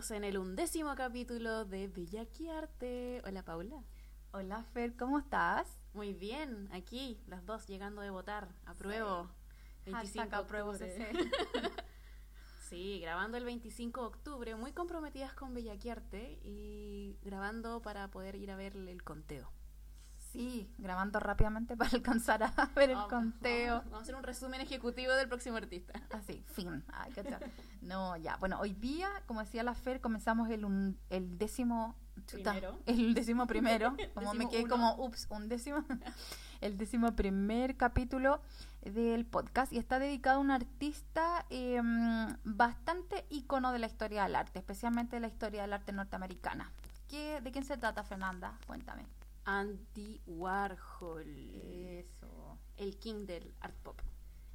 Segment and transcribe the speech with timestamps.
[0.00, 3.20] Estamos en el undécimo capítulo de Bellaquiarte.
[3.26, 3.84] Hola Paula.
[4.32, 5.68] Hola Fer, ¿cómo estás?
[5.92, 8.48] Muy bien, aquí, las dos llegando de votar.
[8.64, 9.28] Apruebo.
[9.84, 9.90] Sí.
[9.90, 11.06] Hashtag apruebo CC.
[12.70, 18.50] sí, grabando el 25 de octubre, muy comprometidas con Bellaquiarte y grabando para poder ir
[18.52, 19.52] a ver el conteo.
[20.32, 23.74] Sí, grabando rápidamente para alcanzar a ver el Vamos, conteo.
[23.76, 25.92] Vamos, vamos a hacer un resumen ejecutivo del próximo artista.
[26.10, 26.84] Así, fin.
[26.92, 27.40] Ay, qué tal.
[27.82, 28.36] No, ya.
[28.36, 31.96] Bueno, hoy día, como decía la Fer, comenzamos el, un- el décimo...
[32.26, 32.78] chuta, Primero.
[32.86, 33.96] El décimo primero.
[34.14, 34.70] Como me quedé uno.
[34.70, 35.84] como, ups, un décimo.
[36.60, 38.40] El décimo primer capítulo
[38.82, 41.80] del podcast y está dedicado a un artista eh,
[42.44, 46.70] bastante ícono de la historia del arte, especialmente de la historia del arte norteamericana.
[47.08, 48.52] ¿Qué, ¿De quién se trata, Fernanda?
[48.66, 49.06] Cuéntame.
[49.44, 51.26] Andy Warhol.
[51.62, 52.58] Eso.
[52.76, 54.00] El king del art pop.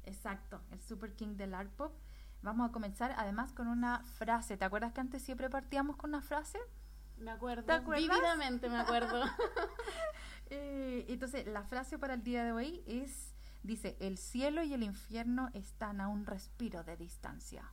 [0.06, 1.92] Exacto, el Super King del Art Pop.
[2.40, 4.56] Vamos a comenzar además con una frase.
[4.56, 6.60] ¿Te acuerdas que antes siempre partíamos con una frase?
[7.18, 7.64] Me acuerdo.
[7.64, 8.08] ¿Te acuerdas?
[8.08, 9.22] Vívidamente me acuerdo.
[10.48, 14.84] Eh, entonces, la frase para el día de hoy es, dice, el cielo y el
[14.84, 17.64] infierno están a un respiro de distancia.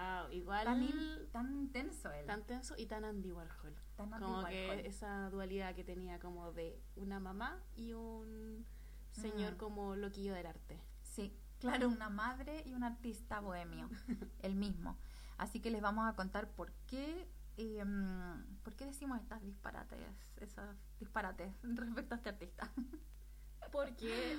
[0.00, 2.26] Wow, igual Tan, in- tan intenso él.
[2.26, 3.74] tan tenso y tan Andy Warhol.
[3.96, 4.50] Tan Andy como Warhol.
[4.50, 8.64] que esa dualidad que tenía como de una mamá y un
[9.12, 9.56] señor Mm.
[9.58, 10.80] como loquillo del arte.
[11.02, 13.88] Sí, claro, una madre y un artista bohemio,
[14.42, 14.96] el mismo.
[15.38, 19.98] Así que les vamos a contar por qué, eh, mm, por qué decimos estas disparates,
[20.36, 20.64] esos
[20.98, 22.70] disparates respecto a este artista.
[23.72, 24.36] Porque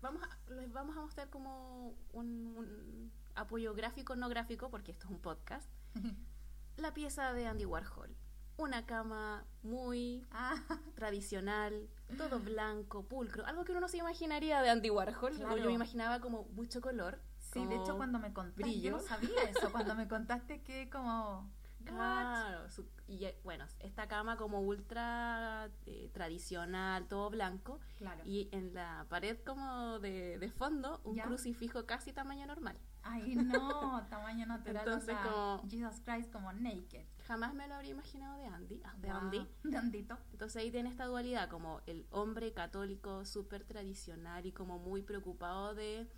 [0.00, 5.06] vamos a- les vamos a mostrar como un, un apoyo gráfico, no gráfico, porque esto
[5.06, 5.68] es un podcast.
[6.76, 8.14] La pieza de Andy Warhol.
[8.56, 10.56] Una cama muy ah,
[10.94, 15.36] tradicional, todo blanco, pulcro, algo que uno no se imaginaría de Andy Warhol.
[15.36, 15.56] Claro.
[15.56, 17.20] Yo me imaginaba como mucho color.
[17.38, 18.90] sí, de hecho cuando me contaste, brillo.
[18.90, 21.50] yo no sabía eso, cuando me contaste que como...
[21.84, 28.20] Claro, su- y eh, bueno, esta cama como ultra eh, tradicional, todo blanco, Claro.
[28.26, 31.24] y en la pared como de, de fondo un ¿Ya?
[31.24, 32.76] crucifijo casi tamaño normal.
[33.10, 34.76] Ay, no, tamaño natural.
[34.86, 37.04] Entonces, o sea, como- Jesus Christ como naked.
[37.26, 39.46] Jamás me lo habría imaginado de Andy, ah, de Wow, Andy.
[39.64, 40.18] De Andito.
[40.32, 45.74] Entonces ahí tiene esta dualidad, como el hombre católico súper tradicional y como muy preocupado
[45.74, 46.08] de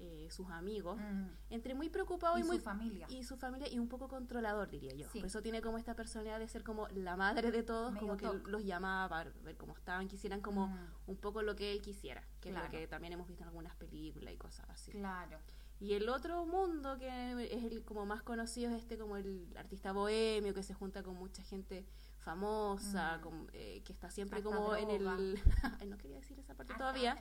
[0.00, 0.96] eh, sus amigos.
[1.00, 1.26] Mm.
[1.50, 3.06] Entre muy preocupado y, Y su muy familia.
[3.10, 5.18] y su familia y un poco controlador diría yo Sí.
[5.18, 8.16] por eso tiene como esta personalidad de ser como la madre de todos Medio como
[8.16, 8.46] que toc.
[8.46, 10.78] los llamaba para ver cómo estaban quisieran como Mm.
[11.08, 12.66] un poco lo que él quisiera que es Claro.
[12.66, 15.36] lo que también hemos visto en algunas películas y cosas así Claro.
[15.80, 17.08] Y el otro mundo que
[17.54, 21.14] es el como más conocido es este como el artista bohemio que se junta con
[21.16, 21.86] mucha gente
[22.18, 23.20] famosa Mm.
[23.20, 25.04] con- eh, que está siempre como en el
[25.88, 27.16] no quería decir esa parte todavía.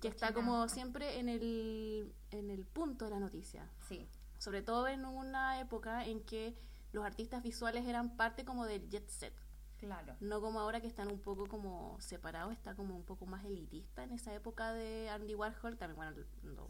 [0.00, 3.68] que está como siempre en el en el punto de la noticia.
[3.88, 4.06] Sí.
[4.38, 6.56] sobre todo en una época en que
[6.92, 9.34] los artistas visuales eran parte como del jet set,
[9.78, 10.16] Claro.
[10.20, 14.02] no como ahora que están un poco como separados, está como un poco más elitista
[14.02, 16.68] en esa época de Andy Warhol, también bueno, no,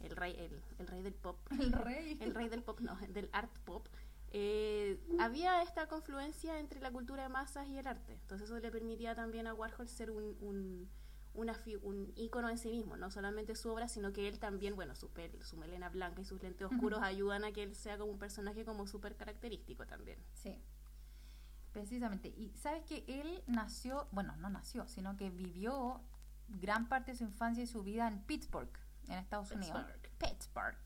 [0.00, 2.16] el rey el, el rey del pop, El rey.
[2.20, 3.86] el rey del pop, no, del art pop.
[4.30, 8.70] eh, había esta confluencia entre la cultura de masas y el arte, entonces eso le
[8.70, 10.88] permitía también a Warhol ser un, un
[11.34, 14.96] una un ícono en sí mismo, no solamente su obra, sino que él también, bueno,
[14.96, 18.10] su, pel- su melena blanca y sus lentes oscuros ayudan a que él sea como
[18.10, 20.18] un personaje como súper característico también.
[20.32, 20.58] Sí.
[21.72, 22.28] Precisamente.
[22.28, 26.00] Y sabes que él nació, bueno, no nació, sino que vivió
[26.48, 28.70] gran parte de su infancia y su vida en Pittsburgh,
[29.08, 29.84] en Estados Unidos.
[30.18, 30.76] Pittsburgh.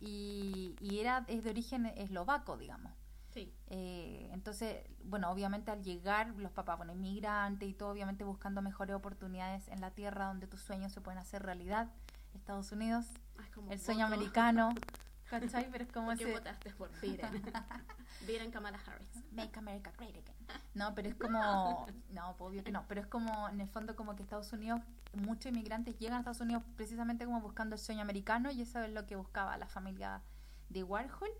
[0.00, 2.92] Y, y era, es de origen eslovaco, digamos.
[3.32, 3.52] Sí.
[3.66, 8.96] Eh, entonces, bueno, obviamente al llegar los papás, bueno, inmigrantes y todo, obviamente buscando mejores
[8.96, 11.90] oportunidades en la tierra donde tus sueños se pueden hacer realidad.
[12.34, 13.06] Estados Unidos,
[13.70, 14.70] el sueño americano,
[15.28, 15.68] ¿cachai?
[15.70, 16.32] Pero es como ¿Por qué ese...
[16.32, 17.42] votaste por Biden?
[18.26, 19.08] Biden Kamala Harris.
[19.32, 20.36] Make America Great Again.
[20.74, 23.94] No, pero es como, no, pues, obvio que no, pero es como, en el fondo,
[23.96, 24.80] como que Estados Unidos,
[25.12, 28.92] muchos inmigrantes llegan a Estados Unidos precisamente como buscando el sueño americano y eso es
[28.92, 30.22] lo que buscaba la familia
[30.68, 31.30] de Warhol.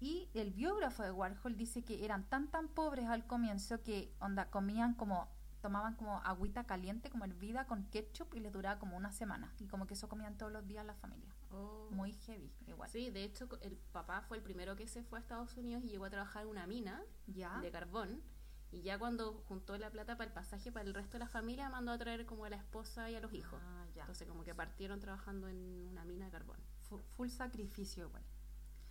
[0.00, 4.48] Y el biógrafo de Warhol dice que eran tan, tan pobres al comienzo que, onda,
[4.50, 5.28] comían como,
[5.60, 9.52] tomaban como agüita caliente, como hervida con ketchup y les duraba como una semana.
[9.58, 11.34] Y como que eso comían todos los días la familia.
[11.50, 11.88] Oh.
[11.90, 12.90] Muy heavy, igual.
[12.90, 15.88] Sí, de hecho el papá fue el primero que se fue a Estados Unidos y
[15.88, 17.58] llegó a trabajar en una mina ¿Ya?
[17.60, 18.22] de carbón.
[18.70, 21.70] Y ya cuando juntó la plata para el pasaje para el resto de la familia,
[21.70, 23.58] mandó a traer como a la esposa y a los hijos.
[23.64, 24.02] Ah, ya.
[24.02, 26.58] Entonces como que partieron trabajando en una mina de carbón.
[26.82, 28.22] Fu- full sacrificio igual.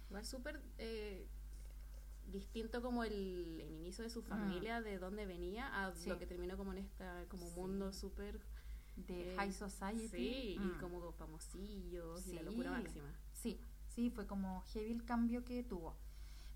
[0.09, 1.27] Igual súper eh,
[2.25, 5.95] distinto como el, el inicio de su familia, de dónde venía, a Mm.
[5.95, 6.09] Sí.
[6.09, 7.55] lo que terminó como en esta como Sí.
[7.55, 8.41] mundo súper...
[8.97, 10.07] de eh, High Society.
[10.09, 10.79] Sí, y Mm.
[10.79, 12.45] como famosillos y la Sí.
[12.45, 13.13] locura máxima.
[13.31, 15.95] Sí, sí, fue como heavy el cambio que tuvo.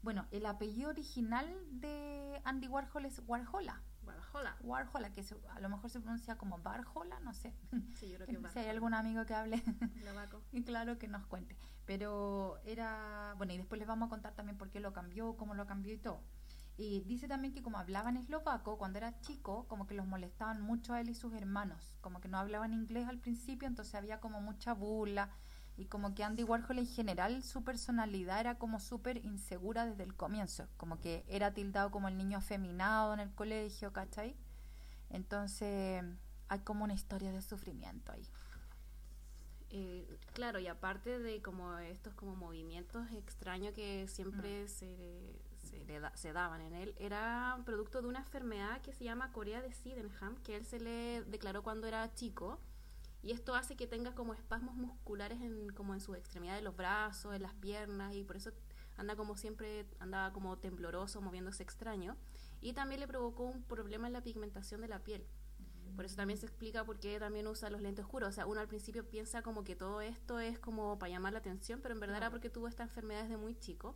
[0.01, 1.47] Bueno, el apellido original
[1.79, 3.83] de Andy Warhol es Warhola.
[4.03, 4.57] Warhola.
[4.61, 7.53] Warhola, que se- a lo mejor se pronuncia como Barjola, no sé.
[8.03, 9.61] Sí, yo creo que si hay algún amigo que hable,
[10.51, 11.55] y claro que nos cuente.
[11.85, 15.53] Pero era, bueno, y después les vamos a contar también por qué lo cambió, cómo
[15.53, 16.21] lo cambió y todo.
[16.77, 20.93] Y dice también que como hablaban eslovaco, cuando era chico, como que los molestaban mucho
[20.93, 24.41] a él y sus hermanos, como que no hablaban inglés al principio, entonces había como
[24.41, 25.29] mucha burla
[25.77, 30.15] y como que Andy Warhol en general su personalidad era como súper insegura desde el
[30.15, 34.35] comienzo, como que era tildado como el niño afeminado en el colegio, ¿cachai?
[35.09, 36.03] Entonces
[36.47, 38.27] hay como una historia de sufrimiento ahí.
[39.69, 45.39] Eh, claro, y aparte de como estos como movimientos extraños que siempre se,
[45.71, 49.31] se, le da- se daban en él, era producto de una enfermedad que se llama
[49.31, 52.59] Corea de Sydenham, que él se le declaró cuando era chico.
[53.23, 57.35] Y esto hace que tenga como espasmos musculares en, como en sus extremidades, los brazos,
[57.35, 58.51] en las piernas, y por eso
[58.97, 62.17] anda como siempre, andaba como tembloroso, moviéndose extraño.
[62.61, 65.23] Y también le provocó un problema en la pigmentación de la piel.
[65.95, 68.29] Por eso también se explica por qué también usa los lentes oscuros.
[68.29, 71.39] O sea, uno al principio piensa como que todo esto es como para llamar la
[71.39, 72.31] atención, pero en verdad era Claro.
[72.39, 73.95] porque tuvo esta enfermedad desde muy chico.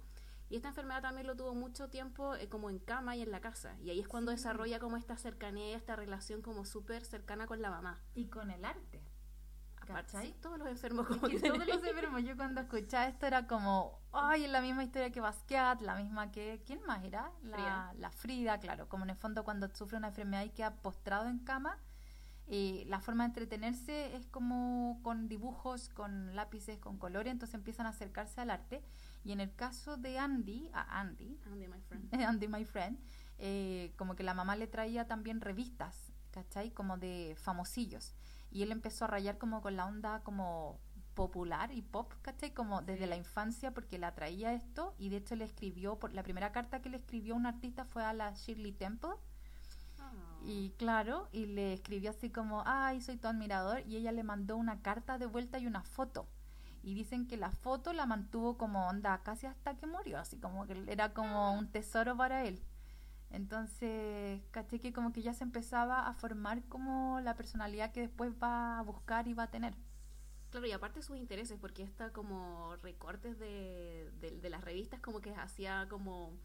[0.49, 3.41] Y esta enfermedad también lo tuvo mucho tiempo eh, como en cama y en la
[3.41, 3.75] casa.
[3.81, 4.37] Y ahí es cuando Sí.
[4.37, 7.99] desarrolla como esta cercanía y esta relación como súper cercana con la mamá.
[8.13, 9.01] Y con el arte.
[9.81, 13.99] Aparte, todos los enfermos como que todos los enfermos, yo cuando escuchaba esto era como,
[14.13, 17.31] ay, es la misma historia que Basquiat, la misma que, ¿quién más era?
[17.43, 17.93] La Frida.
[17.99, 21.37] la Frida, claro, como en el fondo cuando sufre una enfermedad y queda postrado en
[21.37, 21.77] cama,
[22.47, 27.85] y la forma de entretenerse es como con dibujos, con lápices, con colores, entonces empiezan
[27.85, 28.83] a acercarse al arte.
[29.25, 32.13] Y en el caso de Andy, a Andy, Andy, my friend.
[32.23, 32.97] Andy My Friend,
[33.39, 36.71] eh, como que la mamá le traía también revistas, ¿cachai?
[36.71, 38.13] Como de famosillos.
[38.51, 40.79] Y él empezó a rayar como con la onda como
[41.15, 42.53] popular y pop, ¿cachai?
[42.53, 46.23] Como desde la infancia porque le atraía esto y de hecho le escribió, por la
[46.23, 49.15] primera carta que le escribió un artista fue a la Shirley Temple
[49.99, 50.11] Ah.
[50.43, 54.57] y claro, y le escribió así como, ay, soy tu admirador, y ella le mandó
[54.57, 56.27] una carta de vuelta y una foto.
[56.85, 60.67] Y dicen que la foto la mantuvo como onda casi hasta que murió, así como
[60.67, 62.61] que era como un tesoro para él.
[63.31, 68.31] Entonces, caché que como que ya se empezaba a formar como la personalidad que después
[68.41, 69.73] va a buscar y va a tener.
[70.51, 75.21] Claro, y aparte sus intereses, porque está como recortes de, de, de las revistas, como
[75.21, 76.37] que hacía como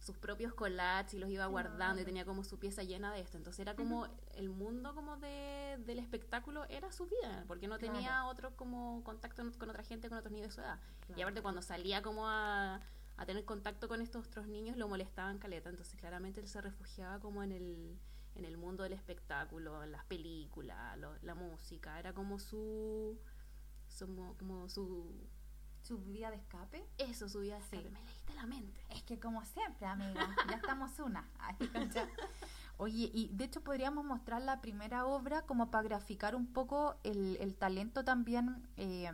[0.00, 3.36] sus propios collages y los iba guardando y tenía como su pieza llena de esto.
[3.36, 8.00] Entonces era como el mundo como de, del espectáculo era su vida, porque no tenía
[8.08, 8.28] Claro.
[8.28, 10.80] otro como contacto con otra gente con otros niños de su edad.
[11.16, 12.80] Y aparte cuando salía como a,
[13.18, 17.20] a tener contacto con estos otros niños lo molestaban caleta, entonces claramente él se refugiaba
[17.20, 17.98] como en el,
[18.36, 23.20] en el mundo del espectáculo, en las películas, lo- la música, era como su,
[23.88, 25.12] su mo- como su
[25.90, 26.86] Su vía de escape.
[26.98, 27.76] eso, su vida de Sí.
[27.78, 27.90] escape.
[27.90, 28.80] Me leíste la mente.
[28.90, 31.28] Es que como siempre, amiga, ya estamos una.
[31.40, 31.56] Ay.
[32.76, 37.36] Oye, y de hecho podríamos mostrar la primera obra como para graficar un poco el,
[37.40, 39.10] el talento también eh,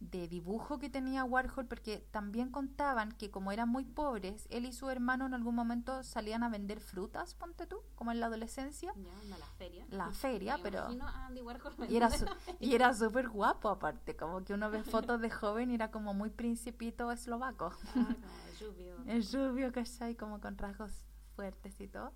[0.00, 4.72] de dibujo que tenía Warhol, porque también contaban que como eran muy pobres, él y
[4.72, 8.92] su hermano en algún momento salían a vender frutas, ponte tú, como en la adolescencia.
[8.96, 9.86] Ya, a la feria.
[9.90, 10.80] La feria, Me pero...
[10.80, 12.26] a Andy Warhol Y era, su-
[12.60, 16.14] y era súper guapo aparte, como que uno ve fotos de joven y era como
[16.14, 17.72] muy principito eslovaco.
[17.94, 18.96] Ah, como lluvio.
[19.06, 20.14] Es rubio, ¿cachai?
[20.14, 20.92] Como con rasgos
[21.34, 22.12] fuertes y todo.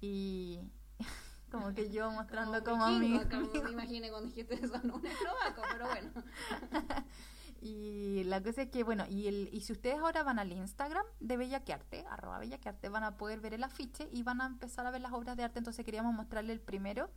[0.00, 0.60] Y
[1.56, 3.18] como que yo mostrando como, mi...
[3.24, 6.10] como me imaginé cuando dijiste eso, no un eslovaco, pero bueno.
[7.62, 11.04] Y la cosa es que, bueno, y, el, y si ustedes ahora van al Instagram
[11.20, 14.22] de Bella que Arte, arroba Bella que Arte, van a poder ver el afiche y
[14.22, 15.58] van a empezar a ver las obras de arte.
[15.58, 17.10] Entonces queríamos mostrarle el primero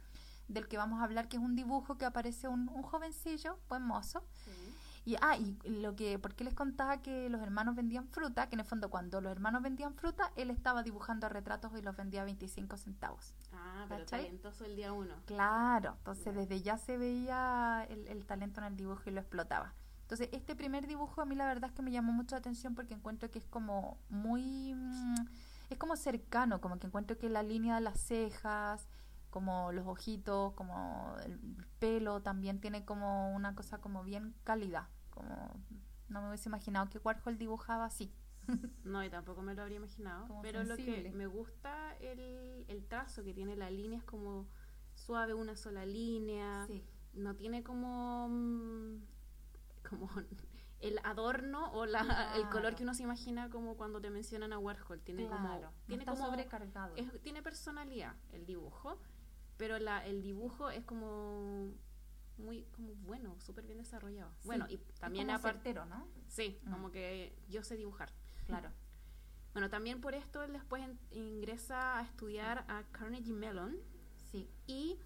[0.47, 3.83] del que vamos a hablar, que es un dibujo que aparece un, un jovencillo, buen
[3.83, 4.23] mozo,
[5.09, 8.47] Y, ah, y lo que, ¿por qué les contaba que los hermanos vendían fruta?
[8.47, 11.95] Que en el fondo cuando los hermanos vendían fruta, él estaba dibujando retratos y los
[11.95, 13.33] vendía a 25 centavos.
[13.51, 14.25] Ah, pero ¿Cachai?
[14.25, 15.15] talentoso el día uno.
[15.25, 19.73] Claro, entonces desde ya se veía el, el talento en el dibujo y lo explotaba.
[20.03, 22.75] Entonces, este primer dibujo a mí la verdad es que me llamó mucho la atención
[22.75, 24.75] porque encuentro que es como muy...
[24.75, 25.25] mm,
[25.71, 28.87] es como cercano, como que encuentro que la línea de las cejas,
[29.29, 31.39] como los ojitos, como el
[31.79, 35.59] pelo también tiene como una cosa como bien cálida, como
[36.09, 38.11] no me hubiese imaginado que Warhol dibujaba así.
[38.83, 40.27] No, y tampoco me lo habría imaginado.
[40.27, 44.47] Como pero lo que me gusta el, el trazo que tiene la línea es como
[44.95, 46.65] suave, una sola línea.
[46.65, 46.83] Sí.
[47.13, 48.95] No tiene como mm,
[49.87, 50.09] como
[50.79, 54.57] el adorno o la, el color que uno se imagina como cuando te mencionan a
[54.57, 54.99] Warhol.
[55.01, 56.95] Tiene como Claro, no tiene como sobrecargado.
[56.95, 58.97] es- tiene personalidad el dibujo,
[59.57, 61.71] pero la, el dibujo es como
[62.39, 64.31] muy como bueno, súper bien desarrollado.
[64.41, 66.07] Sí, Bueno, y también aparte ¿no?
[66.27, 66.71] Sí, Mm.
[66.71, 68.11] como que yo sé dibujar.
[68.47, 68.71] Claro.
[69.51, 73.75] Bueno, también por esto él después en- ingresa a estudiar a Carnegie Mellon
[74.31, 74.47] Sí.
[74.67, 74.99] y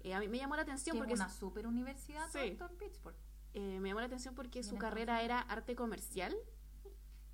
[0.00, 2.38] eh, a mí me llamó la atención Que porque es una super universidad Sí.
[2.40, 3.14] esto en Pittsburgh.
[3.52, 6.34] eh, me llamó la atención porque su carrera era arte comercial,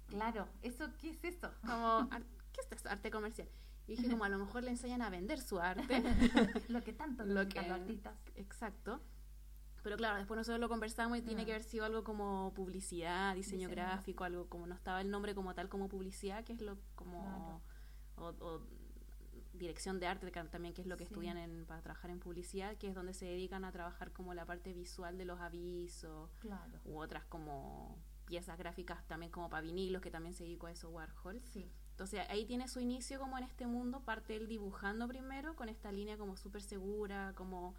[0.08, 0.48] Claro.
[0.62, 1.52] ¿Eso qué es eso?
[1.62, 2.88] como ar- ¿qué es esto?
[2.88, 3.48] arte comercial?
[3.86, 6.02] Y dije como a lo mejor le enseñan a vender su arte.
[6.68, 8.18] lo que tanto Lo que- los artistas.
[8.34, 9.00] Exacto.
[9.82, 11.46] Pero claro, después nosotros lo conversamos y tiene Mm.
[11.46, 13.70] que haber sido algo como publicidad, diseño Diseño.
[13.70, 17.62] gráfico, algo como no estaba el nombre como tal como publicidad, que es lo como
[18.16, 18.60] o, o
[19.54, 21.12] dirección de arte también que es lo que Sí.
[21.12, 24.44] estudian en, para trabajar en publicidad, que es donde se dedican a trabajar como la
[24.46, 26.78] parte visual de los avisos Claro.
[26.84, 30.88] u otras como piezas gráficas también como para vinilos, que también se dedicó a eso
[30.90, 31.40] Warhol.
[31.42, 31.68] Sí.
[31.90, 35.90] Entonces ahí tiene su inicio como en este mundo, parte él dibujando primero con esta
[35.92, 37.74] línea como súper segura, como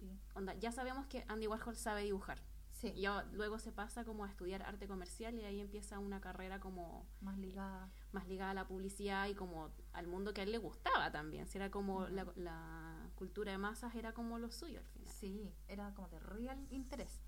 [0.00, 0.18] Sí.
[0.34, 2.40] onda, ya sabemos que Andy Warhol sabe dibujar.
[2.72, 2.92] Sí.
[2.96, 3.04] Y
[3.36, 7.36] luego se pasa como a estudiar arte comercial y ahí empieza una carrera como Más
[7.36, 7.90] ligada.
[8.12, 11.46] más ligada a la publicidad y como al mundo que a él le gustaba también.
[11.46, 12.08] Si era como Ujú.
[12.14, 15.12] la, la cultura de masas era como lo suyo al final.
[15.12, 17.20] Sí, era como de real interés.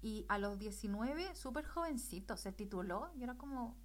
[0.00, 3.76] Y a los 19, súper jovencito, se tituló y era como,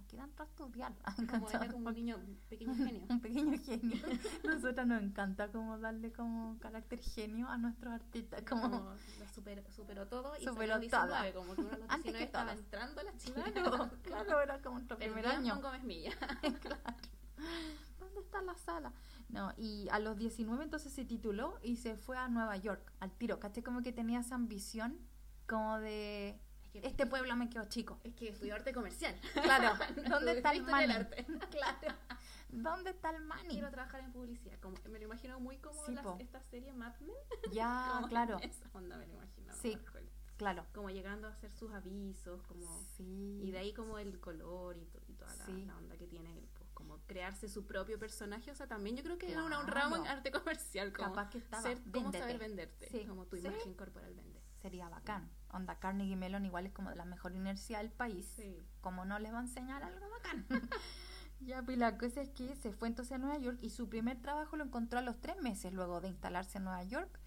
[0.00, 0.92] aquí dan a estudiar.
[1.30, 3.06] Como era como un niño, pequeño genio.
[3.08, 3.96] un pequeño genio.
[4.44, 8.42] Nosotros nos encanta como darle como carácter genio a nuestros artistas.
[8.48, 11.40] Como, Como lo super- superó todo y Superó salió a los 19, todo.
[11.42, 12.58] como que uno los Antes que 19 estaba todas.
[12.58, 15.54] entrando a la claro, claro, era como nuestro primer año.
[15.54, 16.12] con Gómez Milla.
[17.98, 18.92] ¿Dónde está la sala?
[19.28, 23.12] No, y a los 19 entonces se tituló y se fue a Nueva York, al
[23.12, 23.38] tiro.
[23.38, 23.62] ¿Caché?
[23.62, 24.98] Como que tenía esa ambición
[25.48, 26.38] como de...
[26.72, 27.98] Que, Este pueblo me quedó chico.
[28.04, 29.18] es que estudió arte comercial.
[29.34, 29.74] Claro,
[30.08, 30.90] No ¿dónde está el money?
[30.90, 31.26] arte.
[31.50, 31.96] Claro.
[32.48, 33.48] ¿Dónde está el money?
[33.48, 34.58] Quiero trabajar en publicidad.
[34.60, 37.14] Como, me lo imagino muy como Sí, las- esta serie Mad Men.
[37.52, 39.52] Ya, Como claro, Esa onda me lo imagino.
[39.54, 39.78] Sí.
[40.36, 40.64] Claro.
[40.72, 42.66] Como llegando a hacer sus avisos, como...
[42.96, 43.40] Sí.
[43.42, 45.64] Y de ahí como el color y, to- y toda la, Sí.
[45.66, 48.50] la onda que tiene, pues, como crearse su propio personaje.
[48.50, 50.92] O sea, también yo creo que era un ramo en arte comercial.
[50.92, 51.62] Como Capaz que estaba.
[51.62, 52.88] ser, cómo saber venderte.
[52.88, 53.04] Sí.
[53.06, 54.40] Como tu imagen corporal vende.
[54.62, 55.30] Sería bacán.
[55.52, 58.32] Onda Carnegie Mellon igual es como de la mejor universidad del país.
[58.36, 58.56] Sí.
[58.80, 60.46] como no les va a enseñar algo bacán.
[61.40, 64.20] ya, pues la cosa es que se fue entonces a Nueva York y su primer
[64.20, 67.20] trabajo lo encontró a los tres meses luego de instalarse en Nueva York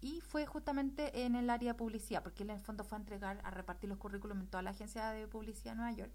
[0.00, 3.00] y fue justamente en el área de publicidad, porque él en el fondo fue a
[3.00, 6.12] entregar, a repartir los currículums en toda la agencia de publicidad de Nueva York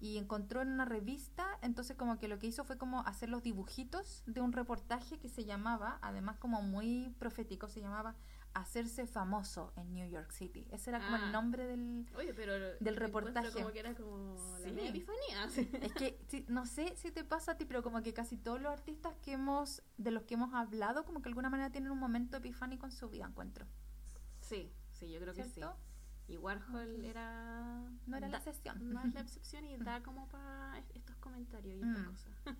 [0.00, 3.42] y encontró en una revista, entonces como que lo que hizo fue como hacer los
[3.42, 8.14] dibujitos de un reportaje que se llamaba, además como muy profético, se llamaba
[8.54, 10.66] Hacerse famoso en New York City.
[10.72, 11.26] Ese era como Ah.
[11.26, 12.54] el nombre del, Oye, pero...
[12.80, 13.52] Del reportaje.
[13.52, 14.70] Como que era como Sí.
[14.70, 15.44] la epifanía.
[15.82, 18.60] Es que sí, no sé si te pasa a ti, pero como que casi todos
[18.60, 21.90] los artistas que hemos, de los que hemos hablado, como que de alguna manera tienen
[21.90, 23.66] un momento epifánico en su vida, encuentro.
[24.40, 25.60] Sí, sí, yo creo que sí.
[26.28, 27.90] Y Warhol era...
[28.06, 28.76] No era la da- excepción.
[28.92, 32.10] No es la excepción y da como para estos comentarios y estas Mm.
[32.10, 32.32] cosas.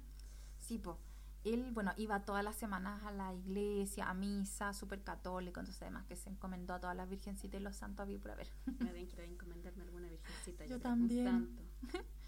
[0.60, 0.98] Sí, po.
[1.44, 6.04] Él, bueno, iba todas las semanas a la iglesia, a misa, súper católico, entonces además
[6.06, 8.48] que se encomendó a todas las virgencitas y los santos había por haber.
[8.80, 10.64] Me den que encomendarme alguna virgencita.
[10.64, 11.28] Yo creo, también.
[11.28, 11.62] Un santo.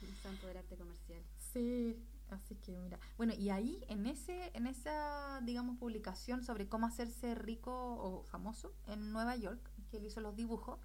[0.03, 1.23] Un santo del arte comercial.
[1.53, 1.97] Sí,
[2.31, 2.99] así que mira.
[3.19, 8.73] Bueno, y ahí, en ese, en esa, digamos, publicación sobre cómo hacerse rico o famoso
[8.87, 10.79] en Nueva York, que él hizo los dibujos,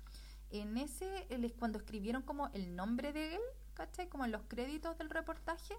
[0.51, 1.27] en ese,
[1.59, 3.41] cuando escribieron como el nombre de él,
[3.73, 4.07] ¿cachai?
[4.09, 5.73] Como en los créditos del reportaje,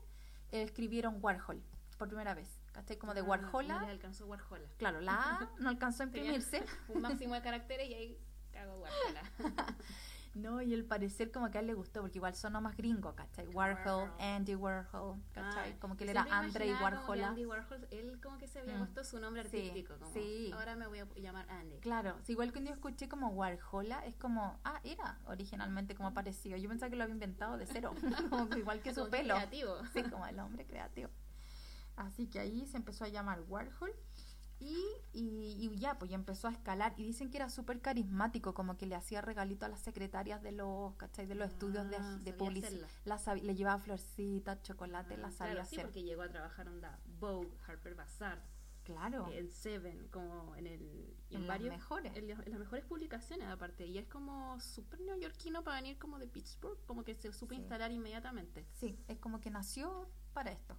[0.53, 1.63] eh, escribieron Warhol
[1.99, 2.99] por primera vez, ¿cachai?
[2.99, 3.81] Como de Ah, Warhola.
[3.81, 4.69] no alcanzó Warhola.
[4.77, 6.65] Claro, la A no alcanzó a Tenía imprimirse.
[6.89, 8.19] Un máximo de caracteres y ahí
[8.53, 9.23] cago Warhola.
[10.37, 13.15] No, y el parecer como que a él le gustó, porque igual sonó más gringo,
[13.15, 13.47] ¿cachai?
[13.49, 14.21] Warhol, Warhol.
[14.21, 15.73] Andy Warhol, ¿cachai?
[15.73, 17.29] Ah, como que él era Andre como Warhola.
[17.29, 18.79] Andy Warhol, él como que se había Mm.
[18.81, 19.95] puesto su nombre Sí, artístico.
[19.99, 20.51] como, sí.
[20.53, 21.79] Ahora me voy a llamar Andy.
[21.79, 26.59] Claro, sí, igual cuando yo escuché como Warhola, es como, ah, era originalmente como parecido.
[26.59, 27.93] Yo pensaba que lo había inventado de cero,
[28.31, 29.35] como que igual que su Como pelo.
[29.37, 29.75] creativo.
[29.95, 31.09] Sí, como el hombre creativo.
[31.97, 33.91] Así que ahí se empezó a llamar Warhol
[34.59, 34.75] y,
[35.13, 36.95] y, y ya, pues ya empezó a escalar.
[36.97, 40.53] Y dicen que era súper carismático, como que le hacía regalito a las secretarias de
[40.53, 41.27] los, ¿cachai?
[41.27, 42.89] De los estudios de, Ah, de publicidad.
[43.05, 45.87] La Le llevaba florcitas, chocolate, la Ah, sabía claro, sí, hacer.
[45.87, 48.43] porque llegó a trabajar onda Vogue, Harper Bazaar,
[48.85, 52.17] Claro, en Seven, como en el En las varios mejores.
[52.17, 56.21] en, la- en las mejores publicaciones aparte y es como súper neoyorquino para venir como
[56.21, 57.61] de Pittsburgh, como que se supo Sí.
[57.63, 60.77] instalar inmediatamente, sí, es como que nació para esto.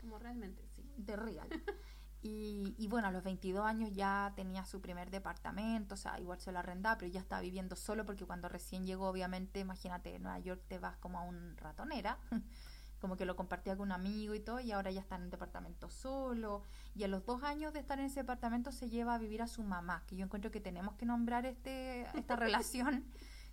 [0.00, 0.84] como realmente, sí.
[0.96, 1.48] de real.
[2.24, 6.38] Y, y bueno, a los 22 años ya tenía su primer departamento, o sea, igual
[6.38, 10.22] se lo arrendaba, pero ya estaba viviendo solo porque cuando recién llegó, obviamente, imagínate, en
[10.22, 12.18] Nueva York te vas como a un ratonera,
[13.00, 15.30] como que lo compartía con un amigo y todo, y ahora ya está en un
[15.30, 16.62] departamento solo.
[16.94, 19.48] Y a los dos años de estar en ese departamento se lleva a vivir a
[19.48, 23.04] su mamá, que yo encuentro que tenemos que nombrar este, esta relación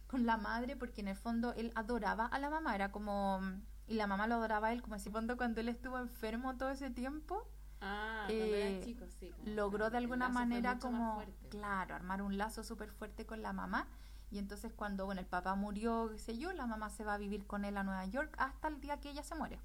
[0.06, 3.42] con la madre, porque en el fondo él adoraba a la mamá, era como
[3.88, 6.70] Y la mamá lo adoraba a él, como así cuando, cuando él estuvo enfermo todo
[6.70, 7.48] ese tiempo,
[7.82, 9.30] Ah, eh, eran chicos, sí.
[9.32, 13.88] como logró de alguna manera como, claro, armar un lazo súper fuerte con la mamá.
[14.32, 17.18] Y entonces cuando, bueno, el papá murió, qué sé yo, la mamá se va a
[17.18, 19.60] vivir con él a Nueva York hasta el día que ella se muere.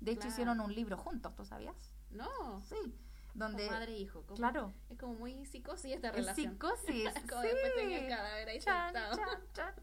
[0.00, 0.32] De hecho, Claro.
[0.32, 1.74] hicieron un libro juntos, ¿tú sabías?
[2.10, 2.76] No, Sí.
[2.76, 2.94] como
[3.34, 4.22] Donde, madre e hijo.
[4.22, 6.52] como- claro, Es como muy psicosis esta es relación.
[6.52, 7.10] psicosis.
[7.30, 7.48] como sí.
[7.48, 9.16] después tenía el cadáver ahí Chan, sentado.
[9.16, 9.74] chan, chan.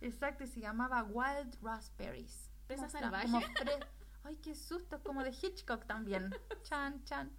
[0.00, 2.50] Exacto, y se llamaba Wild Raspberries.
[4.24, 6.34] Ay, qué susto, como de Hitchcock también.
[6.62, 7.30] Chan, chan.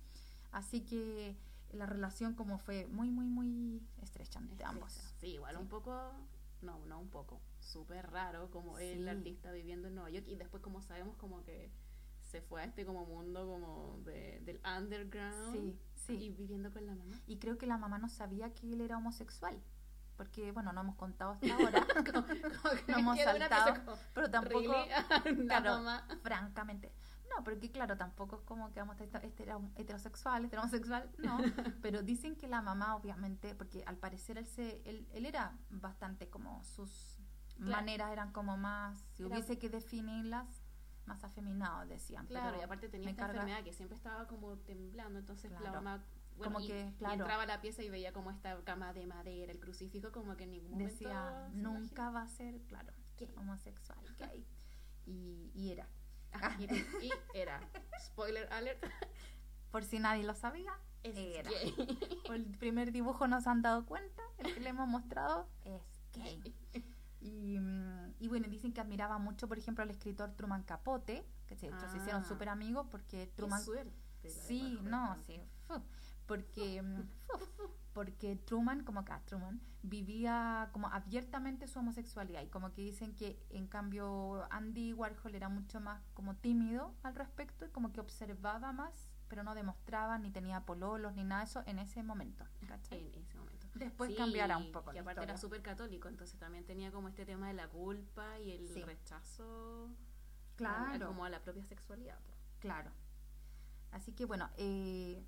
[0.51, 1.35] Así que
[1.73, 4.93] la relación como fue muy, muy, muy estrecha entre ambos.
[5.19, 5.61] Sí, igual Sí.
[5.61, 6.11] un poco,
[6.61, 9.09] no, no un poco, súper raro como el Sí.
[9.09, 11.71] artista viviendo en Nueva York y después como sabemos como que
[12.21, 16.13] se fue a este como mundo como de, del underground Sí, sí.
[16.13, 17.19] y viviendo con la mamá.
[17.27, 19.61] Y creo que la mamá no sabía que él era homosexual.
[20.17, 22.27] Porque, bueno, no hemos contado hasta ahora, Como- como
[22.86, 24.89] que No hemos saltado, como, pero tampoco, ¿really?
[25.48, 25.84] la claro,
[26.24, 26.91] francamente.
[27.36, 30.55] No, porque claro, tampoco es como que vamos a estar, este era un heterosexual, este
[30.55, 31.38] era homosexual, no.
[31.81, 36.29] pero dicen que la mamá, obviamente, porque al parecer él, se, él, él era bastante
[36.29, 37.17] como sus
[37.57, 37.72] Claro.
[37.72, 40.45] maneras eran como más, si Era- hubiese que definirlas,
[41.05, 42.25] más afeminados, decían.
[42.27, 45.75] Claro, pero y aparte tenía esta enfermedad que siempre estaba como temblando, entonces la Claro.
[45.81, 46.03] mamá
[46.37, 49.05] bueno, Como y, que, y entraba a la pieza y veía como esta cama de
[49.07, 53.33] madera, el crucifijo, como que en ningún momento Decía, nunca va a ser, claro, Gay.
[53.37, 54.45] homosexual, gay.
[55.05, 55.87] Y, y era.
[56.33, 56.65] Ah, y,
[57.05, 57.61] y era,
[58.05, 58.83] spoiler alert,
[59.71, 60.73] Por si nadie lo sabía,
[61.03, 61.49] es era.
[61.49, 61.73] gay.
[62.25, 65.81] Por el primer dibujo nos han dado cuenta, el que le hemos mostrado es
[66.13, 66.53] gay.
[67.21, 71.55] Y, mm, y bueno, dicen que admiraba mucho, por ejemplo, al escritor Truman Capote, que
[71.55, 72.27] se, hicieron Ah.
[72.27, 73.59] súper amigos porque Truman...
[73.61, 73.93] Qué suerte.
[74.47, 75.39] Sí, no, sí,
[76.25, 77.08] porque, mm,
[77.94, 83.40] porque Truman, como acá, Truman, vivía como abiertamente su homosexualidad y como que dicen que
[83.50, 88.72] en cambio Andy Warhol era mucho más como tímido al respecto y como que observaba
[88.74, 93.07] más, pero no demostraba ni tenía pololos ni nada de eso en ese momento, ¿cachai?
[93.14, 93.68] En ese momento.
[93.75, 97.25] Después Sí, cambiará un poco la aparte era súper católico, entonces también tenía como este
[97.25, 98.81] tema de la culpa y el Sí.
[98.83, 101.07] rechazo a- Claro.
[101.07, 102.18] como a la propia sexualidad.
[102.59, 102.92] Claro.
[103.92, 105.24] Así que bueno, eh,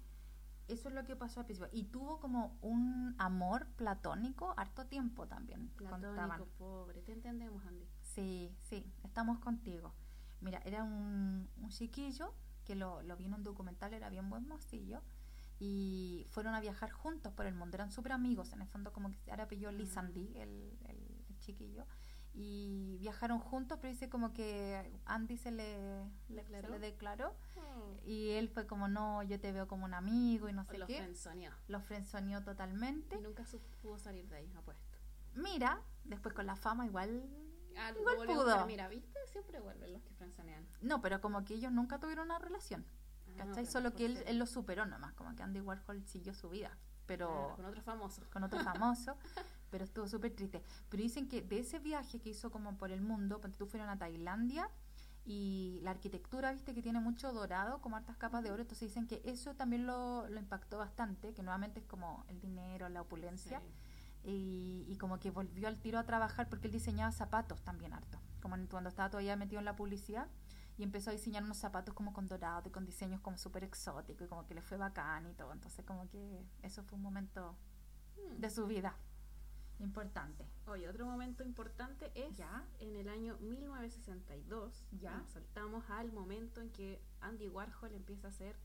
[0.68, 1.70] eso es lo que pasó al principio.
[1.72, 5.70] Y tuvo como un amor platónico harto tiempo también.
[5.78, 6.02] contaban.
[6.16, 7.02] Platónico, pobre.
[7.02, 7.88] Te entendemos, Andy.
[8.02, 9.94] Sí, sí, estamos contigo.
[10.42, 12.34] Mira, era un, un chiquillo
[12.66, 15.02] que lo, lo vi en un documental, era bien buen mocillo.
[15.60, 19.10] Y fueron a viajar juntos por el mundo, eran súper amigos, en el fondo como
[19.10, 19.72] que ahora pilló.
[19.72, 21.86] Lisandí, el, el, el chiquillo.
[22.39, 26.69] Y viajaron juntos, pero dice como que Andy se le, le- se ¿Declaró?
[26.69, 27.36] le declaró.
[28.06, 30.86] Y él fue como, no, yo te veo como un amigo y no sé Lo
[30.86, 30.97] qué.
[30.97, 31.52] frenzoneó.
[31.67, 33.15] Lo frenzoneó totalmente.
[33.15, 33.43] Y nunca
[33.82, 34.84] pudo salir de ahí, apuesto.
[35.34, 37.23] Mira, después con la fama igual...
[37.76, 38.43] Ah, Igual pudo.
[38.45, 38.65] buscar.
[38.67, 39.19] Mira, ¿viste?
[39.28, 40.65] Siempre vuelven los que frenzonean.
[40.82, 42.86] No, pero como que ellos nunca tuvieron una relación.
[43.30, 43.54] Ah, ¿Cachai?
[43.56, 46.76] pero Solo que él, él lo superó nomás, como que Andy Warhol siguió su vida,
[47.08, 48.21] pero Claro, con otro famoso.
[48.32, 49.15] con otro famoso,
[49.78, 50.63] pero estuvo súper triste.
[50.90, 53.90] Pero dicen que de ese viaje que hizo como por el mundo, cuando tú fueron
[53.90, 54.72] a Tailandia
[55.24, 59.06] y la arquitectura, viste que tiene mucho dorado, como hartas capas de oro, entonces dicen
[59.06, 63.60] que eso también lo, lo impactó bastante, que nuevamente es como el dinero, la opulencia.
[63.60, 63.68] Sí.
[64.30, 68.20] Y, y como que volvió al tiro a trabajar porque él diseñaba zapatos también harto,
[68.42, 70.28] como en- cuando estaba todavía metido en la publicidad
[70.80, 74.26] y empezó a diseñar unos zapatos como con dorado y con diseños como súper exóticos
[74.26, 77.56] y como que le fue bacán y todo, entonces como que eso fue un momento
[78.18, 78.42] Hmm.
[78.42, 78.96] de su vida
[79.80, 80.46] importante.
[80.68, 82.66] Oye, otro momento importante es Ya.
[82.80, 84.84] en el año 1962.
[85.00, 85.16] Ya.
[85.18, 88.56] Nos saltamos al momento en que Andy Warhol empieza a ser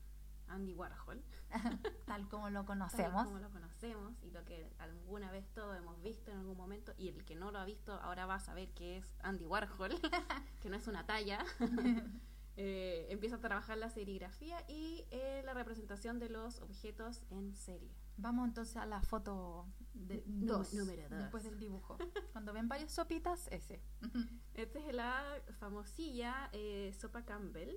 [0.47, 1.23] Andy Warhol.
[2.05, 3.25] Tal como lo tal conocemos.
[3.25, 6.93] Como lo conocemos y lo que alguna vez todos hemos visto en algún momento.
[6.97, 9.91] Y el que no lo ha visto ahora va a saber que es Andy Warhol,
[10.61, 11.43] que no es una talla.
[12.55, 17.89] Eh, empieza a trabajar la serigrafía y eh, la representación de los objetos en serie.
[18.17, 21.17] Vamos entonces a la foto de dos, número dos.
[21.19, 21.97] después del dibujo.
[22.31, 23.81] Cuando ven varias sopitas, ese.
[24.53, 25.23] Esta es la
[25.59, 27.75] famosilla eh, sopa Campbell.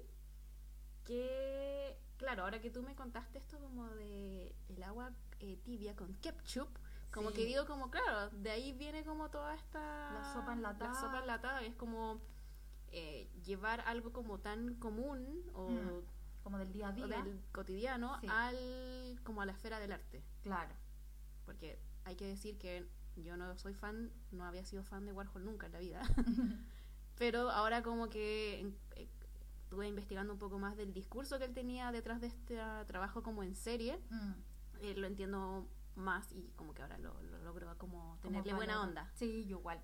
[1.04, 6.14] Que, claro, ahora que tú me contaste esto como de el agua eh, tibia con
[6.16, 6.68] ketchup,
[7.12, 7.36] como Sí.
[7.36, 10.12] que digo como, claro, de ahí viene como toda esta...
[10.12, 10.92] La sopa enlatada.
[10.92, 12.20] La sopa enlatada, es como
[12.88, 16.02] eh, llevar algo como tan común o, Mm,
[16.46, 17.06] como del día a o día.
[17.24, 18.28] del cotidiano Sí.
[18.30, 20.22] al como a la esfera del arte.
[20.44, 20.72] Claro.
[21.44, 25.44] Porque hay que decir que yo no soy fan, no había sido fan de Warhol
[25.44, 26.02] nunca en la vida.
[27.18, 28.60] Pero ahora como que
[28.94, 29.08] eh,
[29.64, 33.24] estuve investigando un poco más del discurso que él tenía detrás de este ah, trabajo
[33.24, 34.32] como en serie, Mm.
[34.82, 38.82] eh, lo entiendo más y como que ahora lo, lo logro como tenerle Como buena
[38.82, 39.10] onda.
[39.14, 39.82] Sí, yo igual.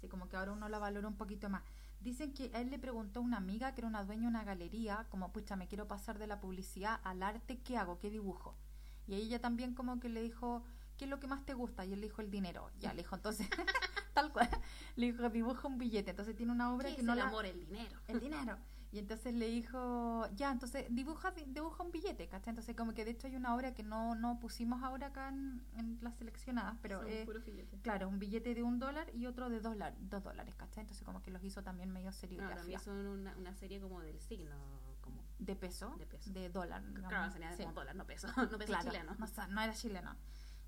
[0.00, 1.62] Sí, como que ahora uno la valora un poquito más.
[2.04, 4.44] Dicen que a él le preguntó a una amiga que era una dueña de una
[4.44, 7.98] galería, como, pucha, me quiero pasar de la publicidad al arte, ¿qué hago?
[7.98, 8.58] ¿Qué dibujo?
[9.06, 10.62] Y ella también como que le dijo,
[10.98, 11.86] ¿qué es lo que más te gusta?
[11.86, 12.70] Y él le dijo el dinero.
[12.78, 13.48] Ya, le dijo, entonces,
[14.12, 14.50] tal cual,
[14.96, 16.10] le dijo, dibuja un billete.
[16.10, 17.28] Entonces tiene una obra ¿Qué que es no el la...
[17.28, 17.98] amor, el dinero.
[18.06, 18.58] El dinero.
[18.94, 22.50] Y entonces le dijo, ya, entonces dibuja, dibuja un billete, ¿cachai?
[22.50, 25.60] Entonces como que de hecho hay una obra que no, no pusimos ahora acá en,
[25.76, 27.80] en las seleccionadas, pero Son eh, puros billetes.
[27.82, 30.82] claro, un billete de un dólar y otro de dos, dos dólares, ¿cachai?
[30.82, 32.54] Entonces como que los hizo también medio No, serigrafía.
[32.56, 34.54] también son una, una serie como del signo,
[35.00, 36.30] como de peso, De peso.
[36.52, 36.80] dólar.
[36.86, 37.08] digamos.
[37.08, 37.64] claro, sería Sí.
[37.64, 39.16] como dólar, no peso, no peso Claro, chileno.
[39.18, 40.14] No, no era chileno.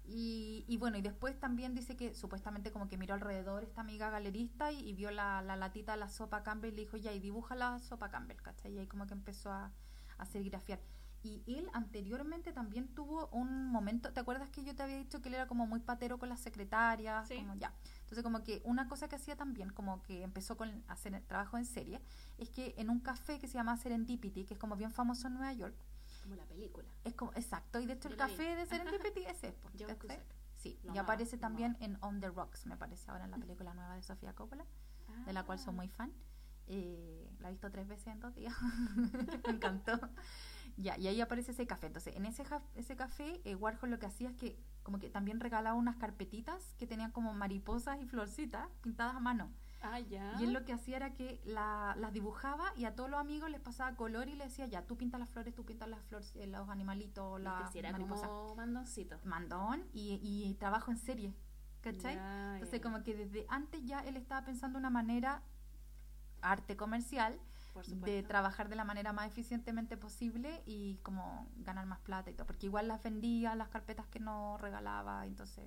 [0.08, 4.08] Y, y bueno, y después también dice que supuestamente como que miró alrededor esta amiga
[4.10, 7.12] galerista y, y vio la, la latita de la sopa Campbell y le dijo, ya,
[7.12, 8.72] y dibuja la sopa Campbell, ¿cachai?
[8.72, 9.72] Y ahí como que empezó a,
[10.18, 10.80] a serigrafiar.
[11.22, 15.28] Y él anteriormente también tuvo un momento, ¿te acuerdas que yo te había dicho que
[15.28, 17.26] él era como muy patero con las secretarias?
[17.26, 17.36] Sí.
[17.36, 17.74] Como ya.
[18.02, 21.58] Entonces como que una cosa que hacía también, como que empezó con hacer el trabajo
[21.58, 22.00] en serie,
[22.38, 25.34] es que en un café que se llama Serendipity, que es como bien famoso en
[25.34, 25.74] Nueva York,
[26.26, 26.88] Como la película.
[27.04, 28.32] es como, exacto, y de hecho Yo el la vi.
[28.32, 29.98] café de Serendipity es ese, po, John ¿cachai?
[29.98, 30.34] Cusack.
[30.56, 33.36] Sí, Lo y amaba, aparece también en On the Rocks, me parece ahora en la
[33.38, 34.64] película nueva de Sofía Coppola,
[35.26, 35.76] de la cual soy Ah.
[35.76, 36.12] muy fan.
[36.68, 38.52] Eh, la he visto tres veces en dos días,
[39.46, 40.00] me encantó.
[40.76, 41.86] Ya, y ahí aparece ese café.
[41.86, 42.42] Entonces, en ese,
[42.74, 46.74] ese café, eh, Warhol lo que hacía es que como que también regalaba unas carpetitas
[46.78, 49.52] que tenían como mariposas y florcitas pintadas a mano.
[49.82, 50.34] Ah, ya.
[50.40, 53.50] Y él lo que hacía era que la- las dibujaba y a todos los amigos
[53.50, 56.34] les pasaba color y le decía, ya, tú pintas las flores, tú pintas las flores,
[56.36, 58.28] eh, los animalitos, las si mariposas.
[58.28, 59.18] como mandoncito.
[59.24, 61.34] Mandón y, y trabajo en serie,
[61.82, 62.16] ¿cachai?
[62.16, 62.82] Ya, Entonces ya.
[62.82, 65.42] como que desde antes ya él estaba pensando una manera,
[66.42, 67.38] arte comercial,
[68.06, 72.46] de trabajar de la manera más eficientemente posible y como ganar más plata y todo,
[72.46, 75.64] porque igual las vendía, las carpetas que no regalaba, entonces,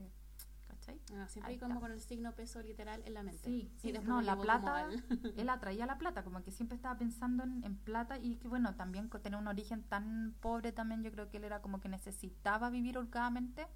[0.97, 1.17] ¿cachai?
[1.17, 1.81] Ah, siempre Ahí como está.
[1.81, 3.43] con el signo peso literal en la mente.
[3.43, 5.03] Sí, sí, no, la plata, al-
[5.37, 8.75] él atraía la plata, como que siempre estaba pensando en, en plata y que bueno,
[8.75, 12.69] también tener un origen tan pobre también, yo creo que él era como que necesitaba
[12.69, 13.67] vivir holgadamente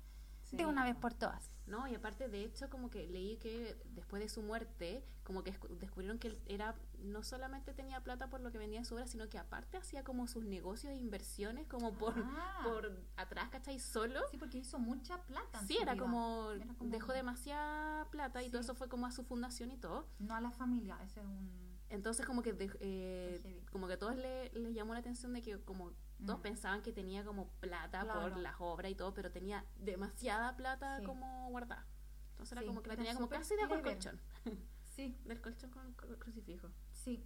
[0.58, 1.02] de una vez po.
[1.02, 1.50] por todas.
[1.66, 5.54] No, y aparte, de hecho, como que leí que después de su muerte, como que
[5.58, 8.96] escu- descubrieron que él era, no solamente tenía plata por lo que vendía en su
[8.96, 12.60] obra, sino que aparte hacía como sus negocios e inversiones como por, Ah.
[12.66, 13.80] por atrás, ¿cachai?
[13.80, 14.20] Solo.
[14.30, 15.60] Sí, porque hizo mucha plata.
[15.62, 16.04] en Sí, su era vida.
[16.04, 19.78] como, Era como- dejó demasiada plata y todo eso fue como a su fundación y
[19.78, 20.08] todo.
[20.20, 21.74] No a la familia, ese es un...
[21.90, 25.42] Entonces como que de- eh, como que a todos le- les llamó la atención de
[25.42, 25.94] que como
[26.26, 28.38] todos pensaban que tenía como plata por Claro.
[28.38, 31.06] las obras y todo, pero tenía demasiada plata Sí.
[31.06, 31.86] como guardada.
[32.32, 34.22] Entonces era Sí, como que la era tenía como casi debajo del colchón.
[34.96, 36.70] Sí, Del colchón con cru- crucifijo.
[36.92, 37.24] sí.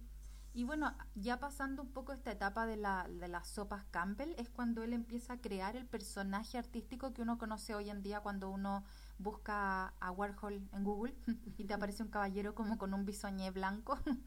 [0.54, 4.48] Y bueno, ya pasando un poco esta etapa de, la, de las sopas Campbell, es
[4.48, 8.48] cuando él empieza a crear el personaje artístico que uno conoce hoy en día cuando
[8.50, 8.84] uno
[9.18, 11.14] busca a Warhol en Google
[11.58, 13.98] y te aparece un caballero como con un bisoñé blanco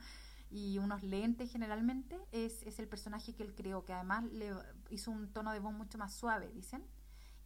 [0.51, 2.19] y unos lentes generalmente.
[2.31, 4.51] Es, es el personaje que él creó, que además le
[4.89, 6.85] hizo un tono de voz mucho más suave, dicen.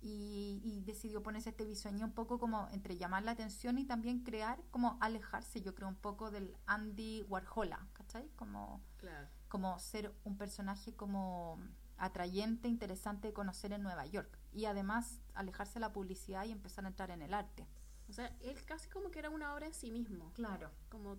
[0.02, 4.20] Y, y decidió ponerse este bisoñé un poco como entre llamar la atención y también
[4.24, 8.30] crear, como alejarse, yo creo, un poco del Andy Warhola, ¿cachai?
[8.36, 9.28] Como, Claro.
[9.48, 11.60] como ser un personaje como
[11.98, 14.38] atrayente, interesante de conocer en Nueva York.
[14.54, 17.68] Y además alejarse de la publicidad y empezar a entrar en el arte.
[18.08, 20.32] O sea, él casi como que era una obra en sí mismo.
[20.34, 20.70] Claro.
[20.90, 21.18] Como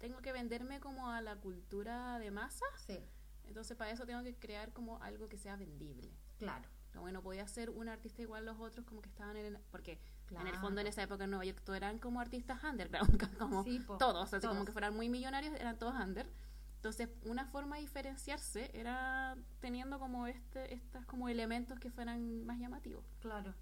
[0.00, 2.98] tengo que venderme como a la cultura de masa, Sí,
[3.44, 6.10] entonces para eso tengo que crear como algo que sea vendible.
[6.38, 6.68] claro.
[6.92, 9.46] Como que no podía ser un artista igual a los otros como que estaban en
[9.46, 9.58] el...
[9.70, 13.16] Porque en el fondo en esa época en Nueva York todos eran como artistas underground,
[13.38, 16.28] como Sí, po, todos, así como que fueran muy millonarios, eran todos under.
[16.74, 22.58] Entonces, una forma de diferenciarse era teniendo como este estos como elementos que fueran más
[22.58, 23.04] llamativos.
[23.20, 23.54] Claro.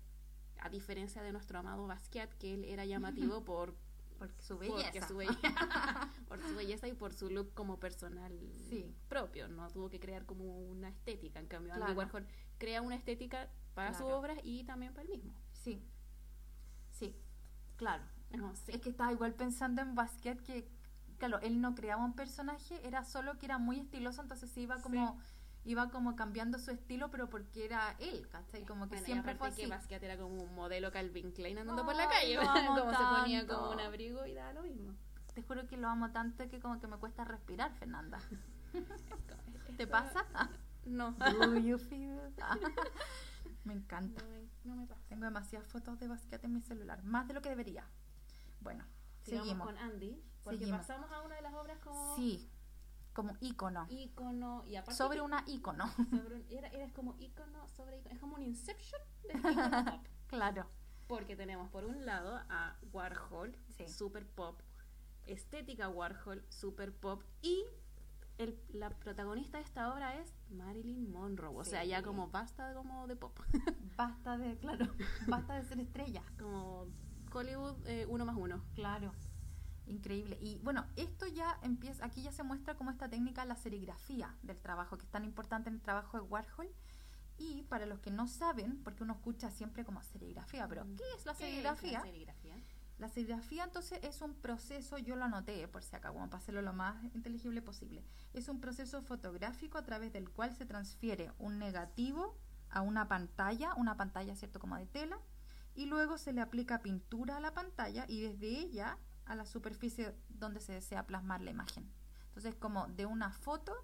[0.61, 3.75] A diferencia de nuestro amado Basquiat, que él era llamativo por,
[4.19, 5.09] Porque su porque belleza.
[5.09, 5.39] su, belleza
[6.29, 8.33] por su belleza y por su look como personal
[8.69, 8.95] Sí.
[9.09, 9.49] propio.
[9.49, 11.39] No tuvo que crear como una estética.
[11.39, 11.99] En cambio, Andy Claro.
[11.99, 12.27] Warhol
[12.59, 14.19] crea una estética para su Claro.
[14.19, 15.33] obra y también para él mismo.
[15.53, 15.83] Sí.
[16.91, 17.15] Sí,
[17.77, 18.03] claro.
[18.37, 18.73] No, sí.
[18.73, 20.69] Es que estaba igual pensando en Basquiat que,
[21.19, 24.81] claro, él no creaba un personaje, era solo que era muy estiloso, entonces se iba
[24.83, 25.21] como,
[25.65, 28.65] iba como cambiando su estilo, pero porque era él, ¿cachai?
[28.65, 29.63] Como que Bueno, siempre fue así.
[29.63, 32.37] que Basquiat era como un modelo Calvin Klein andando por la calle.
[32.79, 33.59] como se ponía tanto.
[33.59, 34.95] como un abrigo y daba lo mismo.
[35.35, 38.19] Te juro que lo amo tanto que como que me cuesta respirar, Fernanda.
[39.77, 40.25] ¿Te Esto- pasa?
[40.85, 41.13] No.
[41.53, 42.19] Do you feel?
[43.65, 44.23] me encanta.
[44.23, 45.03] No me, no me pasa.
[45.09, 47.85] Tengo demasiadas fotos de Basquiat en mi celular, más de lo que debería.
[48.61, 48.85] Bueno,
[49.23, 49.67] Sigamos seguimos.
[49.67, 50.81] con Andy, porque Seguimos.
[50.87, 52.51] pasamos a una de las obras como Sí,
[53.23, 53.87] como ícono.
[53.91, 55.87] ícono y aparte Sobre una ícono.
[56.11, 60.07] sobre un- era, era como ícono sobre ícono, es como un Inception del ícono pop.
[60.29, 60.67] claro.
[61.07, 63.89] Porque tenemos por un lado a Warhol, Sí.
[63.89, 64.61] super pop,
[65.27, 67.65] estética Warhol, super pop y
[68.39, 71.57] el, la protagonista de esta obra es Marilyn Monroe.
[71.57, 73.37] O sea, ya como basta como de pop.
[73.97, 74.87] Basta de, claro,
[75.27, 76.23] basta de ser estrella.
[76.39, 76.87] como
[77.33, 78.63] Hollywood eh, uno más uno.
[78.77, 79.13] Claro.
[79.89, 80.39] Increíble.
[80.41, 84.59] Y bueno, esto ya empieza, aquí ya se muestra como esta técnica, la serigrafía del
[84.61, 86.73] trabajo, que es tan importante en el trabajo de Warhol.
[87.39, 91.25] Y para los que no saben, porque uno escucha siempre como serigrafía, pero ¿qué es
[91.25, 91.99] la ¿Qué es serigrafía?
[92.01, 92.55] la serigrafía?
[92.99, 96.63] La serigrafía entonces es un proceso, yo lo anoté por si acá, como para hacerlo
[96.63, 98.05] lo más inteligible posible.
[98.33, 102.37] Es un proceso fotográfico a través del cual se transfiere un negativo
[102.71, 105.21] a una pantalla, una pantalla, ¿cierto?, como de tela,
[105.77, 108.99] y luego se le aplica pintura a la pantalla y desde ella
[109.29, 111.91] a la superficie donde se desea plasmar la imagen.
[112.29, 113.75] Entonces, como de una foto,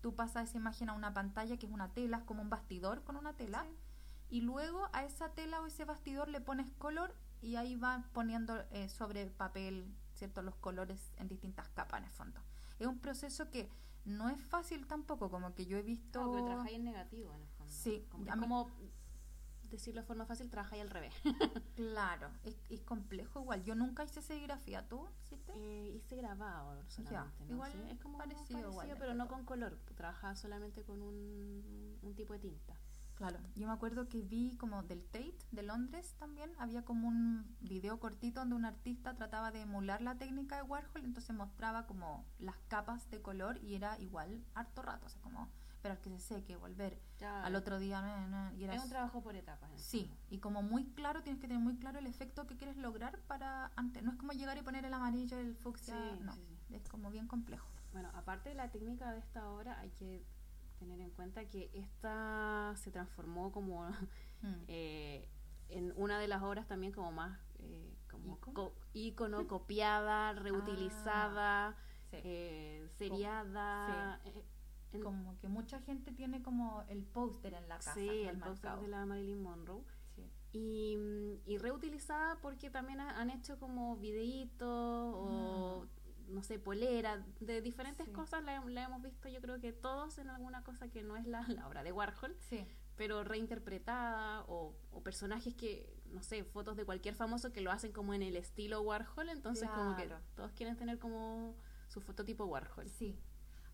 [0.00, 3.04] tú pasas esa imagen a una pantalla que es una tela, es como un bastidor
[3.04, 3.66] con una tela,
[4.28, 8.54] y luego a esa tela o ese bastidor le pones color y ahí va poniendo
[8.70, 12.40] eh, sobre papel cierto los colores en distintas capas en el fondo
[12.78, 13.70] es un proceso que
[14.04, 17.40] no es fácil tampoco como que yo he visto No, pero trabajáis en negativo en
[17.42, 17.72] el fondo.
[17.72, 18.70] Sí, Como, a es mí- como
[19.70, 21.14] decirlo de forma fácil, trabajáis al revés.
[21.76, 27.44] claro es, es complejo igual yo nunca hice serigrafía tú hiciste Eh, hice grabado solamente,
[27.46, 27.54] ¿no?
[27.54, 29.78] igual Sí, es como parecido parecido, igual, pero no con color.
[29.96, 32.74] Trabajaba solamente con un, un tipo de tinta.
[33.14, 37.54] Claro, yo me acuerdo que vi como del Tate de Londres también, había como un
[37.60, 42.24] video cortito donde un artista trataba de emular la técnica de Warhol, entonces mostraba como
[42.38, 46.18] las capas de color y era igual harto rato, o sea, como esperar que se
[46.18, 49.70] seque, volver al otro día, y Es un trabajo por etapas.
[49.80, 53.18] Sí, y como muy claro, tienes que tener muy claro el efecto que quieres lograr
[53.20, 54.02] para antes.
[54.02, 56.32] No es como llegar y poner el amarillo, el fucsia, Sí, no.
[56.34, 56.74] sí, sí.
[56.74, 57.66] Es como bien complejo.
[57.92, 60.22] Bueno, aparte de la técnica de esta obra, hay que
[60.78, 63.88] tener en cuenta que esta se transformó como
[64.42, 64.54] Mm.
[64.68, 65.28] eh,
[65.68, 68.38] en una de las obras también como más eh, como
[68.94, 69.36] ¿Icono?
[69.42, 71.76] co- copiada, reutilizada,
[72.10, 72.16] Sí.
[72.24, 74.18] eh, seriada.
[74.24, 74.42] eh,
[74.98, 77.94] en- como que mucha gente tiene como el póster en la casa.
[77.94, 79.82] sí, el póster de la Marilyn Monroe.
[80.14, 80.30] Sí.
[80.52, 85.86] Y, mm, y reutilizada porque también ha- han hecho como videitos o
[86.28, 88.12] no sé, polera, de diferentes Sí.
[88.12, 91.26] cosas la, la hemos visto yo creo que todos en alguna cosa que no es
[91.26, 92.64] la, la obra de Warhol, Sí.
[92.96, 97.90] pero reinterpretada o, o personajes que, no sé, fotos de cualquier famoso que lo hacen
[97.92, 101.56] como en el estilo Warhol, entonces como que todos quieren tener como
[101.88, 102.88] su fototipo Warhol.
[102.88, 103.18] Sí.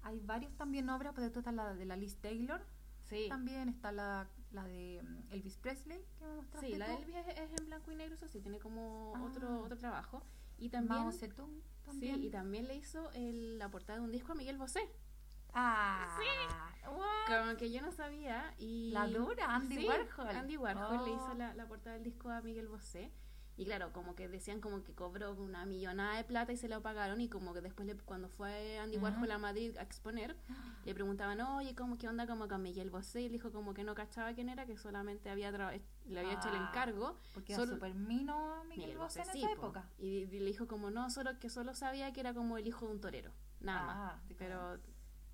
[0.07, 2.65] Hay varios también obras, pero esta está la de la Liz Taylor.
[3.05, 6.93] Sí, También está la, la de mm, Elvis Presley, que me mostraste sí la tú.
[6.93, 9.23] del viaje es en blanco y negro, eso sí, tiene como Ah.
[9.25, 10.23] otro, otro trabajo.
[10.59, 11.01] Y también...
[11.03, 12.17] Mao Zedong también.
[12.21, 14.81] Sí, y también le hizo el- la portada de un disco a Miguel Bosé.
[15.59, 16.19] Ah,
[16.91, 17.41] what?
[17.45, 18.55] Como que yo no sabía.
[18.59, 20.29] Y, La dura, Andy Sí, Warhol.
[20.37, 21.35] Andy Warhol le hizo Oh.
[21.35, 23.11] la, la portada del disco a Miguel Bosé.
[23.59, 26.83] Y claro, como que decían como que cobró una millonada de plata y se lo
[26.83, 27.21] pagaron.
[27.23, 28.99] Y como que después, le- cuando fue Andy.
[28.99, 30.37] Warhol a Madrid a exponer,
[30.85, 33.23] le preguntaban, oye, ¿cómo, ¿qué onda como con Miguel Bosé?
[33.23, 36.35] Y él dijo como que no cachaba quién era, que solamente había tra- le había
[36.35, 37.17] hecho el Ah, encargo.
[37.33, 39.55] Porque era Solo- super mino Miguel Bosé en sí, esa po.
[39.55, 39.89] época.
[39.99, 42.85] Y, y le dijo como no, solo que solo sabía que era como el hijo
[42.87, 43.33] de un torero.
[43.61, 44.23] Nada Ah, más.
[44.29, 44.79] sí, Pero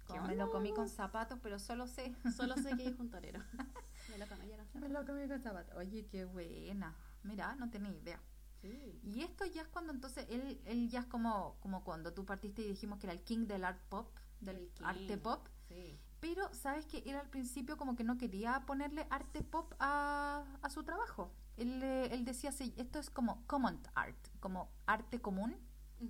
[0.07, 2.15] ¿qué Como me lo comí con zapatos, pero solo sé.
[2.37, 3.41] Solo sé que es un torero.
[4.11, 5.75] Me lo comí con me lo comí con zapatos.
[5.77, 6.95] Oye, qué buena.
[7.23, 8.21] Mira, no tenía idea.
[8.61, 9.01] Sí.
[9.03, 12.63] Y esto ya es cuando entonces él, él ya es como, como cuando tú partiste
[12.63, 14.09] y dijimos que era el king del art pop,
[14.41, 15.49] del arte pop.
[15.69, 15.99] Sí.
[16.21, 20.71] Pero sabes que él al principio como que no quería ponerle arte pop a, a
[20.71, 21.33] su trabajo.
[21.57, 25.57] Él, eh, él decía, sí, esto es como common art, como arte común.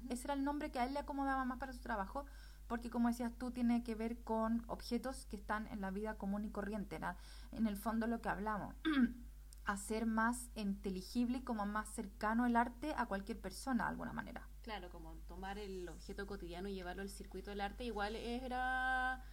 [0.09, 2.25] Ese era el nombre que a él le acomodaba más para su trabajo,
[2.67, 6.45] porque como decías tú, tiene que ver con objetos que están en la vida común
[6.45, 6.97] y corriente.
[6.97, 7.17] Era
[7.51, 8.75] en el fondo lo que hablamos.
[9.65, 14.49] Hacer más inteligible y como más cercano el arte a cualquier persona de alguna manera.
[14.63, 19.25] Claro, como tomar el objeto cotidiano y llevarlo al circuito del arte, igual era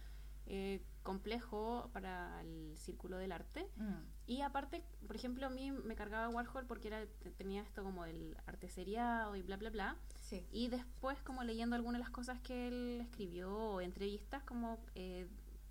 [0.46, 3.68] eh, complejo para el círculo del arte.
[3.76, 7.82] Mm, Y aparte, por ejemplo, a mí me cargaba Warhol porque era, te- tenía esto
[7.84, 9.96] como el arte seriado y bla, bla, bla.
[10.20, 10.46] Sí.
[10.52, 15.28] Y después, como leyendo algunas de las cosas que él escribió o entrevistas, como eh,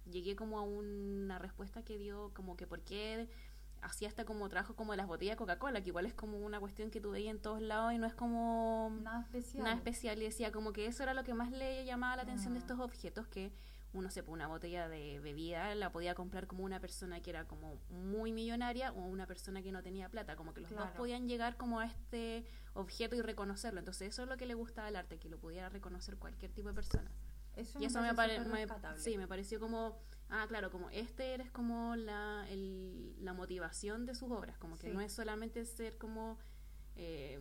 [0.09, 3.29] llegué como a una respuesta que dio como que por qué
[3.81, 6.59] hacía hasta como trabajo como de las botellas de Coca-Cola, que igual es como una
[6.59, 9.63] cuestión que tú veías en todos lados y no es como Nada especial.
[9.63, 10.21] nada especial.
[10.21, 12.63] Y decía como que eso era lo que más le llamaba la atención de Mm.
[12.63, 13.51] estos objetos, que
[13.91, 17.79] uno sepa una botella de bebida la podía comprar como una persona que era como
[17.89, 21.57] muy millonaria o una persona que no tenía plata, como que los dos podían llegar
[21.57, 23.79] como a este objeto y reconocerlo.
[23.79, 26.67] Entonces eso es lo que le gustaba al arte, que lo pudiera reconocer cualquier tipo
[26.69, 27.09] de persona.
[27.55, 29.97] Eso y eso me, parece pare- me- sí, me pareció como,
[30.29, 34.87] ah, claro, como este eres como la, el- la motivación de sus obras, como que
[34.87, 34.93] Sí.
[34.93, 36.37] no es solamente ser como...
[36.95, 37.39] eh,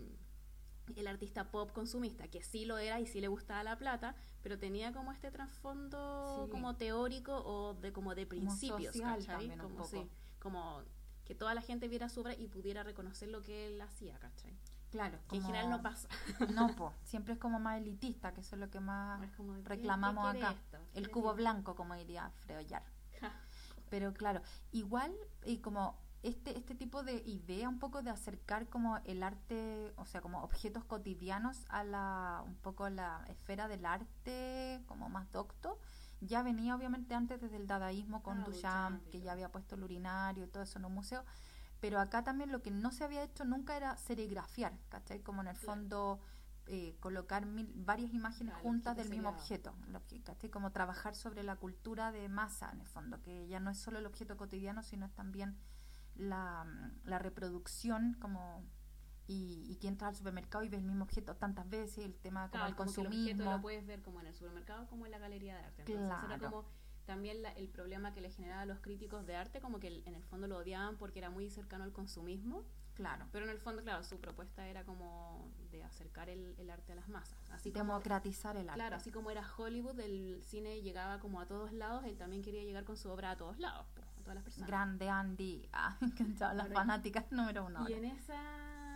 [0.96, 4.58] el artista pop consumista, que sí lo era y sí le gustaba la plata, pero
[4.58, 6.50] tenía como este trasfondo Sí.
[6.50, 9.84] como teórico o de como de principios, como, poco.
[9.84, 10.82] sí, como
[11.26, 14.56] que toda la gente viera su obra y pudiera reconocer lo que él hacía, ¿cachai?
[14.90, 15.18] Claro.
[15.28, 16.08] Que en general no pasa.
[16.54, 16.92] No, po.
[17.04, 20.34] Siempre es como más elitista, que eso es lo que más Es como, ¿qué- reclamamos
[20.34, 20.52] acá.
[20.52, 20.78] esto?
[20.94, 22.82] El ¿Qué cubo blanco, como diría Freollar.
[23.90, 28.98] Pero claro, igual y como este, este tipo de idea un poco de acercar como
[29.04, 34.82] el arte, o sea, como objetos cotidianos a la, un poco la esfera del arte
[34.86, 35.78] como más docto,
[36.20, 39.84] ya venía obviamente antes desde el dadaísmo con Ah, Duchamp, que ya había puesto el
[39.84, 41.24] urinario y todo eso en un museo.
[41.80, 45.20] Pero acá también lo que no se había hecho nunca era serigrafiar, ¿cachai?
[45.20, 46.20] Como en el fondo
[46.66, 49.74] eh, colocar mil- varias imágenes Claro, juntas del mismo objeto,
[50.08, 50.50] que, ¿cachai?
[50.50, 53.98] Como trabajar sobre la cultura de masa, en el fondo, que ya no es solo
[54.00, 55.56] el objeto cotidiano, sino es también
[56.16, 56.66] la,
[57.04, 58.64] la reproducción como
[59.26, 62.48] y, y que entras al supermercado y ves el mismo objeto tantas veces, el tema
[62.50, 63.52] como Claro, el como que el objeto consumismo.
[63.56, 65.82] lo puedes ver como en el supermercado como en la galería de arte.
[65.82, 66.50] Entonces era Claro.
[66.50, 66.64] como
[67.08, 70.14] también la- el problema que le generaba a los críticos de arte, como que en
[70.14, 72.62] el fondo lo odiaban porque era muy cercano al consumismo,
[72.94, 73.26] Claro.
[73.32, 76.96] pero en el fondo, claro, su propuesta era como de acercar el, el arte a
[76.96, 77.38] las masas.
[77.50, 78.78] Así como, Democratizar el arte.
[78.78, 82.62] claro, así como era Hollywood, el cine llegaba como a todos lados, él también quería
[82.64, 84.68] llegar con su obra a todos lados, po, a todas las personas.
[84.68, 87.80] Grande Andy, ah, me encantaba, las fanáticas número uno.
[87.88, 87.96] y ahora.
[87.96, 88.42] en esa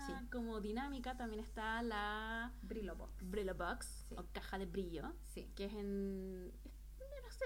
[0.07, 0.13] Sí.
[0.33, 3.13] como dinámica también está la Brillo Box.
[3.31, 4.17] Brillo Box, Sí.
[4.19, 5.49] o caja de brillo, Sí.
[5.55, 6.53] que es en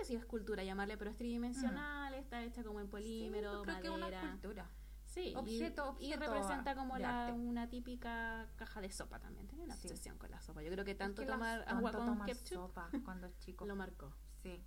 [0.01, 3.81] sé si es escultura llamarle pero es tridimensional está hecha como en polímero Sí, creo
[3.81, 4.71] que es una madera escultura.
[5.05, 9.65] sí y- Objeto- y, objeto representa como la, una típica caja de sopa también tenía
[9.65, 9.89] una Sí.
[9.89, 12.27] obsesión con la sopa yo creo que tanto Es que las- tomar tanto agua con
[12.27, 13.65] ketchup sopa cuando chico.
[13.67, 14.63] lo marcó Sí.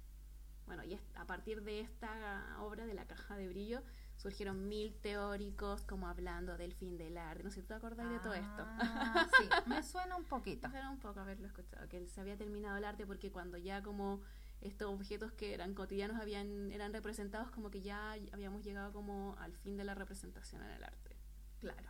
[0.65, 3.81] bueno y a partir de esta obra de la caja de brillo
[4.17, 8.19] surgieron mil teóricos como hablando del fin del arte no sé si te acordás de
[8.19, 10.67] todo esto Ah, sí, me suena un poquito.
[10.75, 14.21] Era un poco haberlo escuchado, que se había terminado el arte porque cuando ya como
[14.61, 19.53] estos objetos que eran cotidianos habían eran representados como que ya habíamos llegado como al
[19.53, 21.15] fin de la representación en el arte.
[21.59, 21.89] Claro.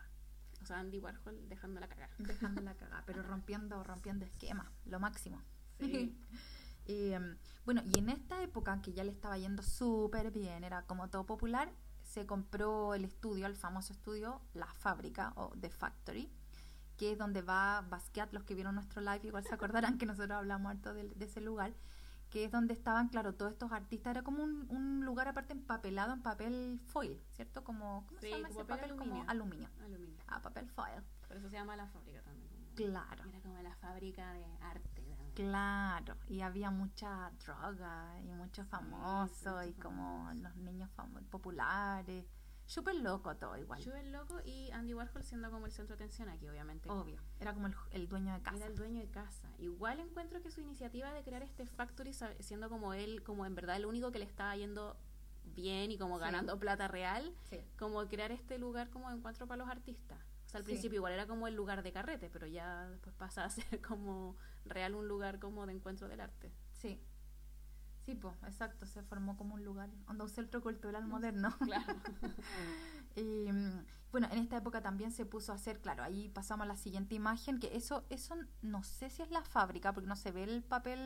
[0.62, 2.14] O sea, Andy Warhol dejando la cagada.
[2.20, 5.42] Dejando la cagada, pero rompiendo, rompiendo esquemas, lo máximo.
[5.80, 6.16] Sí.
[6.92, 11.08] Em, bueno, y en esta época que ya le estaba yendo súper bien, era como
[11.08, 16.32] todo popular, se compró el estudio, el famoso estudio, La Fábrica o The Factory,
[16.98, 20.32] que es donde va Basquiat, los que vieron nuestro live igual se acordarán que nosotros
[20.32, 21.76] hablamos harto de, de ese lugar,
[22.30, 26.14] que es donde estaban, claro, todos estos artistas, era como un, un lugar aparte empapelado
[26.14, 27.64] en papel foil, ¿cierto?
[27.64, 28.90] Como, ¿cómo Sí, se llama ese papel papel?
[28.98, 29.30] Como aluminio.
[29.30, 29.70] aluminio.
[29.84, 30.24] Aluminio.
[30.28, 31.02] Ah, papel foil.
[31.28, 32.48] Por eso se llama la fábrica también.
[32.50, 33.24] como- Claro.
[33.30, 35.02] Era como la fábrica de arte.
[35.02, 35.32] también.
[35.34, 40.42] Claro, y había mucha droga y muchos famosos mucho y como famoso.
[40.42, 40.90] los niños
[41.30, 42.26] populares.
[42.70, 43.82] Súper loco todo igual.
[43.82, 46.88] El loco y Andy Warhol siendo como el centro de atención aquí, obviamente.
[46.88, 47.20] Obvio.
[47.40, 48.58] Era como el, el dueño de casa.
[48.58, 49.50] Era el dueño de casa.
[49.58, 53.76] Igual encuentro que su iniciativa de crear este factory, siendo como él, como en verdad
[53.76, 54.96] el único que le estaba yendo
[55.46, 56.22] bien y como Sí.
[56.26, 57.60] ganando plata real, Sí.
[57.80, 60.20] como crear este lugar como de encuentro para los artistas.
[60.46, 60.72] O sea, al Sí.
[60.72, 64.38] principio igual era como el lugar de carrete, pero ya después pasa a ser como
[64.66, 66.52] real un lugar como de encuentro del arte.
[66.74, 67.02] Sí.
[68.10, 68.86] Sí, pues, exacto.
[68.88, 71.56] Se formó como un lugar, onda un centro cultural moderno.
[71.60, 71.96] Claro.
[73.16, 76.68] Y, mm, bueno, en esta época también se puso a hacer, claro, ahí pasamos a
[76.68, 80.32] la siguiente imagen, que eso, eso no sé si es la fábrica, porque no se
[80.32, 81.00] ve el papel,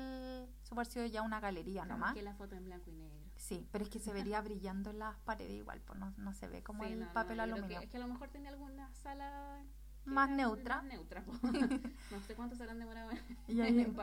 [0.63, 2.13] eso pareció ya una galería nomás.
[2.13, 3.19] que la foto en blanco y negro.
[3.35, 6.47] Sí, pero es que se vería brillando en las paredes igual, pues no, no se
[6.47, 7.79] ve como Sí, el no, no, papel creo aluminio.
[7.79, 9.61] Que, es que a lo mejor tenía alguna sala
[10.05, 10.75] Más era neutra.
[10.77, 11.23] Más neutra.
[12.11, 13.95] no sé cuánto se habrán demorado en- Y ahí- en.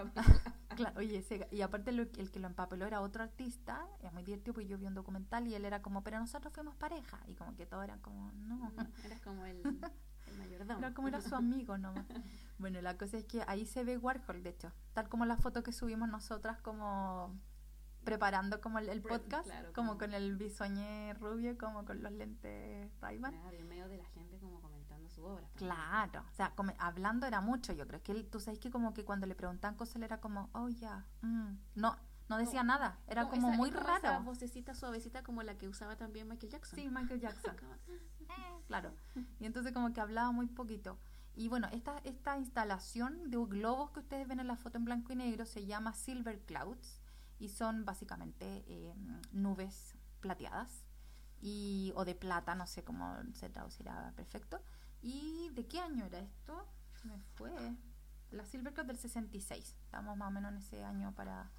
[0.76, 4.22] Claro, oye, ese- y aparte lo- el que lo empapeló era otro artista, es muy
[4.22, 7.34] divertido porque yo vi un documental y él era como, pero nosotros fuimos pareja, y
[7.34, 8.72] como que todos eran como, no,
[9.04, 10.78] Eras como el, el mayordomo.
[10.78, 12.06] era como era su amigo nomás.
[12.58, 15.62] Bueno, la cosa es que ahí se ve Warhol, de hecho, tal como la foto
[15.62, 17.34] que subimos nosotras como
[18.04, 22.10] preparando como el, el podcast, claro, como como- con el bisoñé rubio, como con los
[22.12, 23.32] lentes Ray-Ban.
[23.32, 24.69] Claro, y en medio de la gente como comentando
[25.20, 25.46] su obra.
[25.48, 25.56] también.
[25.74, 29.04] Claro, o sea, hablando era mucho, yo creo que él, tú sabes que como que
[29.04, 31.54] cuando le preguntaban cosas él era como, oh ya, mm".
[31.76, 31.96] no,
[32.28, 34.24] no decía No, nada, era No, como esa- muy como Esa raro.
[34.24, 36.78] vocecita suavecita como la que usaba también Michael Jackson.
[36.78, 37.72] Sí, Michael Jackson, Como,
[38.66, 38.92] claro.
[39.40, 40.98] Y entonces como que hablaba muy poquito.
[41.34, 45.12] Y bueno, esta, esta instalación de globos que ustedes ven en la foto en blanco
[45.12, 47.00] y negro se llama Silver Clouds
[47.38, 48.94] y son básicamente eh,
[49.32, 50.84] nubes plateadas
[51.40, 54.60] y, o de plata, no sé cómo se traducirá perfecto.
[55.02, 56.66] ¿Y de qué año era esto?
[57.04, 57.50] Me fue.
[58.30, 59.76] La Silver Cloud del 66.
[59.84, 61.50] Estamos más o menos en ese año para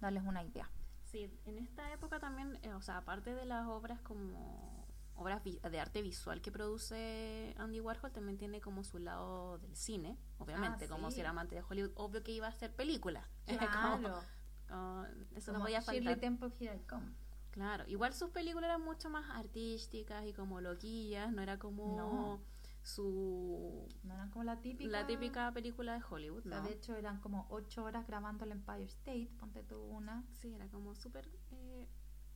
[0.00, 0.68] darles una idea.
[1.04, 4.86] Sí, en esta época también, eh, o sea, aparte de las obras como
[5.16, 10.16] obras de arte visual que produce Andy Warhol también tiene como su lado del cine,
[10.38, 11.16] obviamente, Ah, como sí.
[11.16, 13.28] si era amante de Hollywood, obvio que iba a hacer película.
[14.00, 14.22] Claro.
[14.68, 16.20] Como- eso no Como podía Shirley faltar.
[16.20, 17.12] Temple Here I Come.
[17.50, 22.40] Claro, igual sus películas eran mucho más artísticas y como loquillas, no era como No.
[22.82, 24.90] Su No eran como la típica.
[24.90, 26.68] la típica película de Hollywood, O sea, ¿no?
[26.68, 30.66] de hecho eran como ocho horas grabando el Empire State, ponte tú una, Sí, era
[30.68, 31.86] como súper eh,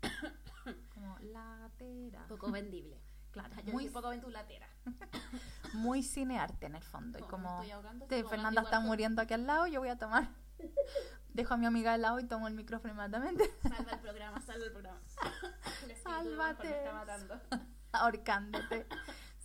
[0.95, 2.27] como latera.
[2.29, 3.01] poco vendible.
[3.35, 4.69] Claro, muy, poco ventulatera.
[5.75, 7.19] muy cinearte en el fondo.
[7.19, 8.89] Y Como ahogando, "Te, estoy como Fernanda está Warhol".
[8.91, 10.29] muriendo aquí al lado, yo voy a tomar.
[11.31, 14.65] Dejo a mi amiga al lado y tomo el micrófono inmediatamente, Salva el programa, salva
[14.67, 15.01] el programa.
[16.05, 16.69] Sálvate.
[16.69, 17.41] Me está matando.
[17.91, 18.87] ahorcándote.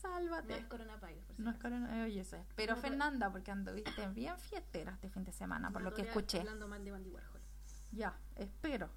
[0.04, 0.58] No Sálvate.
[0.58, 1.76] es coronavirus, por si No es acaso.
[1.76, 2.46] corona- oye, eso es.
[2.56, 6.04] Pero No, Fernanda, porque anduviste bien fiestera este fin de semana, por No, lo que
[6.04, 6.40] escuché.
[6.40, 7.40] Hablando mal de Andy Warhol.
[7.92, 8.88] Ya, espero.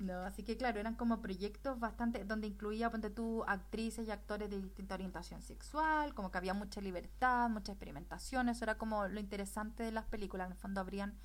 [0.00, 4.50] No, así que claro, eran como proyectos bastante, donde incluía, ponte tú, actrices y actores
[4.50, 9.20] de distinta orientación sexual, como que había mucha libertad, mucha experimentación, eso era como lo
[9.20, 11.16] interesante de las películas, en el fondo abrían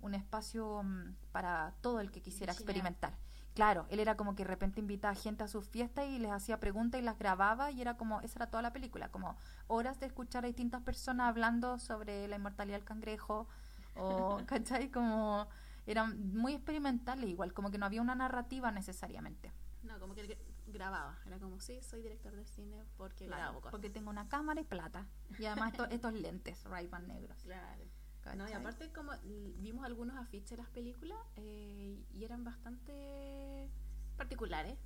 [0.00, 3.16] un espacio mm, para todo el que quisiera experimentar.
[3.58, 6.60] Claro, él era como que de repente invitaba gente a sus fiestas y les hacía
[6.60, 9.36] preguntas y las grababa y era como, esa era toda la película, como
[9.66, 13.48] horas de escuchar a distintas personas hablando sobre la inmortalidad del cangrejo
[13.96, 14.92] o, ¿cachai?
[14.92, 15.48] Como
[15.86, 19.50] eran muy experimentales igual, como que no había una narrativa necesariamente.
[19.82, 20.38] No, como que él
[20.68, 21.18] grababa.
[21.26, 23.70] Era como, sí, soy director de cine porque Claro, grabo cosas.
[23.72, 25.04] porque tengo una cámara y plata.
[25.36, 27.42] Y además esto- estos lentes Ray-Ban negros.
[27.42, 27.82] Claro.
[28.30, 28.38] ¿Cachai?
[28.46, 29.12] No, y aparte como
[29.58, 33.70] vimos algunos afiches de las películas eh, y eran bastante
[34.16, 34.76] particulares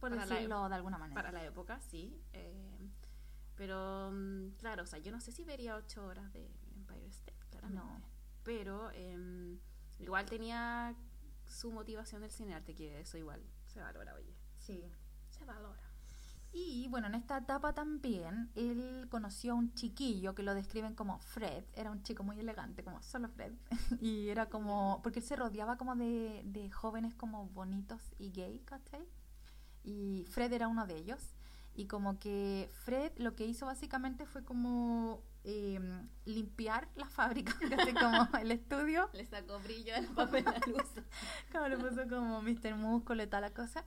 [0.00, 1.14] por para la- decirlo de alguna manera.
[1.20, 2.20] para la época, sí.
[2.32, 2.78] eh,
[3.56, 7.36] pero mm, claro, o sea, yo no sé si vería ocho horas de Empire State,
[7.50, 7.84] claramente.
[7.84, 8.00] No.
[8.42, 9.58] Pero em,
[9.98, 10.94] igual tenía
[11.46, 14.34] su motivación del cinearte, que eso igual se valora, oye.
[14.58, 14.90] Sí.
[15.28, 15.82] Se valora.
[16.52, 21.18] Y bueno, en esta etapa también él conoció a un chiquillo que lo describen como
[21.18, 21.64] Fred.
[21.74, 23.52] Era un chico muy elegante, como solo Fred.
[24.00, 28.60] y era como, porque él se rodeaba como de, de jóvenes como bonitos y gay,
[28.64, 29.06] ¿cachai?
[29.84, 31.34] Y Fred era uno de ellos.
[31.74, 35.80] Y como que Fred lo que hizo básicamente fue como eh,
[36.24, 37.54] limpiar la fábrica,
[38.00, 39.08] como el estudio.
[39.12, 40.90] Le sacó brillo al papel la luz.
[41.52, 42.76] Como le puso como Mr.
[42.76, 43.84] Músculo y tal la cosa.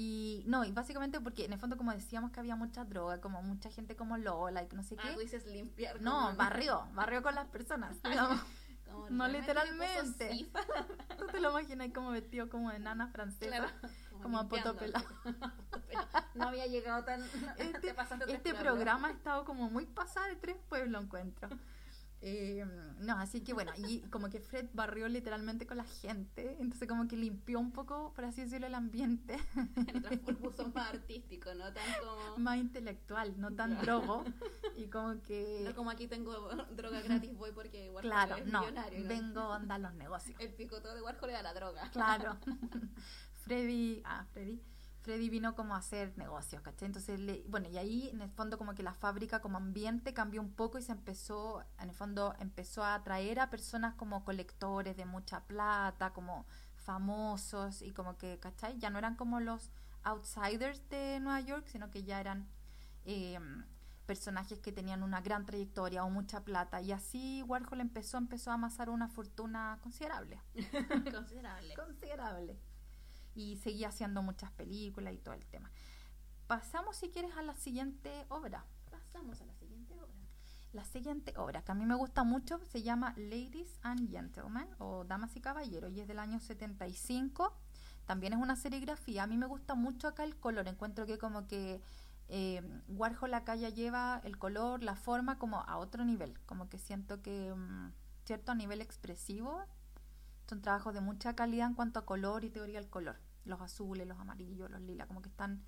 [0.00, 3.42] Y no, y básicamente porque en el fondo como decíamos que había mucha droga, como
[3.42, 5.18] mucha gente como Lola y no sé Ah, qué.
[5.18, 6.00] dices limpiar.
[6.00, 8.40] No, barrió, barrió con las personas, digamos.
[8.88, 10.48] como no literalmente.
[11.18, 13.48] Tú te lo imaginas como vestido como de nana francesa.
[13.56, 13.68] Claro.
[14.22, 15.00] Como a poto limpiando.
[16.34, 17.22] No había llegado tan.
[17.56, 21.48] Este, te este programa ha estado como muy pasada de tres pueblos, encuentro.
[22.20, 22.64] Eh,
[23.00, 27.06] no, así que bueno, y como que Fred barrió literalmente con la gente, entonces como
[27.06, 29.38] que limpió un poco, por así decirlo, el ambiente
[30.24, 32.38] fue puso más artístico, no tan como.
[32.38, 34.00] más intelectual, no tan Claro.
[34.00, 34.24] drogo,
[34.76, 35.62] y como que...
[35.64, 36.32] No como aquí tengo
[36.74, 39.00] droga gratis, voy porque Warhol claro, es no, millonario.
[39.00, 39.08] ¿no?
[39.08, 40.36] vengo a andar los negocios.
[40.40, 41.88] El picoteo de Warhol era la droga.
[41.90, 42.36] Claro.
[43.44, 44.60] Freddy, ah, Freddy,
[45.02, 46.86] Freddy vino como a hacer negocios, ¿cachai?
[46.86, 50.40] Entonces, le- bueno, y ahí en el fondo como que la fábrica como ambiente cambió
[50.42, 54.96] un poco y se empezó, en el fondo empezó a atraer a personas como colectores
[54.96, 56.46] de mucha plata, como
[56.76, 58.78] famosos y como que, ¿cachai?
[58.78, 59.70] Ya no eran como los
[60.02, 62.48] outsiders de Nueva York, sino que ya eran
[63.04, 63.38] eh,
[64.06, 68.54] personajes que tenían una gran trayectoria o mucha plata y así Warhol empezó, empezó a
[68.54, 70.40] amasar una fortuna considerable
[71.12, 71.74] Considerable.
[71.74, 72.58] considerable.
[73.38, 75.70] Y seguía haciendo muchas películas y todo el tema.
[76.48, 78.64] Pasamos, si quieres, a la siguiente obra.
[78.90, 80.08] Pasamos a la siguiente obra.
[80.72, 85.04] La siguiente obra, que a mí me gusta mucho, se llama Ladies and Gentlemen, o
[85.04, 87.54] Damas y Caballeros, y es del año 75.
[88.06, 89.22] También es una serigrafía.
[89.22, 90.66] A mí me gusta mucho acá el color.
[90.66, 91.80] Encuentro que como que
[92.28, 96.36] eh, Warhol acá ya lleva el color, la forma como a otro nivel.
[96.46, 97.92] Como que siento que, mm,
[98.24, 99.62] cierto, a nivel expresivo,
[100.48, 103.27] son trabajos de mucha calidad en cuanto a color y teoría del color.
[103.48, 105.62] Los azules, los amarillos, los lilas, como que están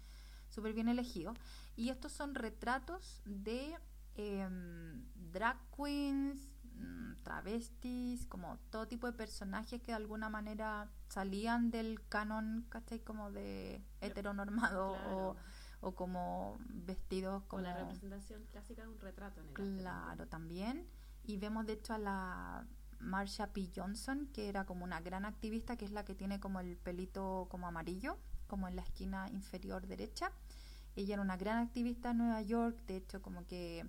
[0.48, 1.36] súper bien elegidos.
[1.76, 3.76] Y estos son retratos de
[4.16, 11.70] em, drag queens, mm, travestis, como todo tipo de personajes que de alguna manera salían
[11.70, 13.00] del canon, ¿cachai?
[13.00, 15.16] Como de heteronormado Claro.
[15.80, 17.62] o, o como vestidos como...
[17.62, 19.54] Con la representación clásica de un retrato en el.
[19.54, 20.86] Claro, también.
[21.24, 22.66] Y vemos de hecho a la
[23.00, 23.70] Marsha P.
[23.74, 27.46] Johnson, que era como una gran activista, que es la que tiene como el pelito
[27.50, 30.32] como amarillo, como en la esquina inferior derecha.
[30.96, 33.86] Ella era una gran activista en Nueva York, de hecho como que,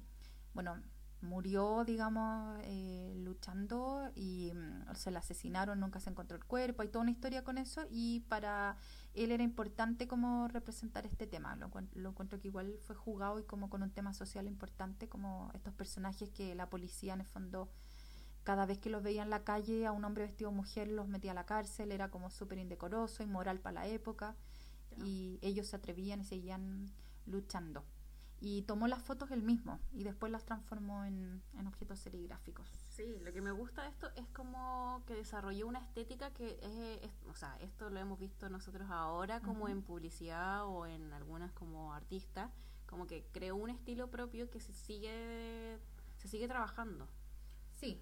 [0.54, 0.82] bueno,
[1.22, 6.90] murió, digamos, eh, luchando y mm, se la asesinaron, nunca se encontró el cuerpo, hay
[6.90, 8.78] toda una historia con eso y para
[9.14, 11.56] él era importante como representar este tema.
[11.56, 15.52] Lo, lo encuentro que igual fue jugado y como con un tema social importante, como
[15.54, 17.70] estos personajes que la policía en el fondo,
[18.44, 21.08] cada vez que los veía en la calle a un hombre vestido de mujer los
[21.08, 24.36] metía a la cárcel, era como súper indecoroso, inmoral para la época,
[24.98, 26.92] y ellos se atrevían y seguían
[27.26, 27.84] luchando.
[28.40, 32.68] Y tomó las fotos él mismo y después las transformó en, en objetos serigráficos.
[32.90, 37.04] Sí, lo que me gusta de esto es como que desarrolló una estética que es,
[37.04, 41.52] es- o sea, esto lo hemos visto nosotros ahora como en publicidad o en algunas
[41.54, 42.50] como artistas,
[42.88, 45.78] como que creó un estilo propio que se sigue
[46.18, 47.08] se sigue trabajando.
[47.76, 48.02] Sí,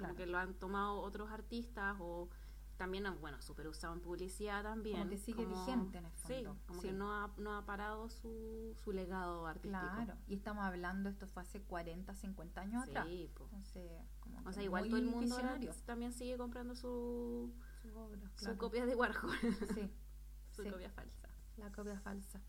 [0.00, 0.16] Como claro.
[0.16, 2.28] que lo han tomado otros artistas o
[2.76, 4.96] también, bueno, súper usado en publicidad también.
[5.00, 6.88] Como que sigue vigente en el Sí, fondo, como sí.
[6.88, 9.78] que no ha, no ha parado su, su legado artístico.
[9.78, 13.06] Claro, y estamos hablando, esto fue hace 40, 50 años atrás.
[13.06, 13.44] Sí, po.
[13.44, 15.36] Entonces, como O sea, igual todo el mundo
[15.84, 18.58] también sigue comprando su, Su obra, su claro.
[18.58, 19.30] copia de Warhol,
[19.74, 19.90] Sí,
[20.52, 20.70] su Sí.
[20.70, 21.28] copia falsa.
[21.58, 22.40] la copia falsa.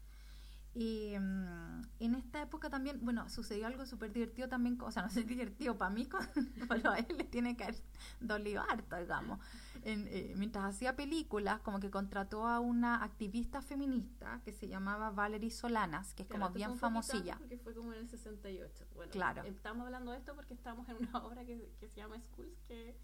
[0.74, 5.10] Y mm, en esta época también, bueno, sucedió algo súper divertido también, o sea, no
[5.10, 6.26] sé divertido para mí, con-
[6.70, 7.76] pero a él le tiene que haber
[8.22, 9.40] dolido harto, digamos.
[9.84, 15.10] En, eh, mientras hacía películas, como que contrató a una activista feminista que se llamaba
[15.12, 17.38] Valerie Solanas, que es Claro, como bien famosilla.
[17.38, 18.86] Porque fue como en el 68.
[18.96, 19.44] Bueno, Claro.
[19.44, 22.96] Estamos hablando de esto porque estamos en una obra que, que se llama Schools, que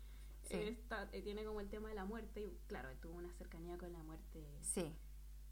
[0.44, 0.54] Sí.
[0.56, 2.40] eh, está- eh, tiene como el tema de la muerte.
[2.42, 4.96] Y claro, tuvo una cercanía con la muerte Sí,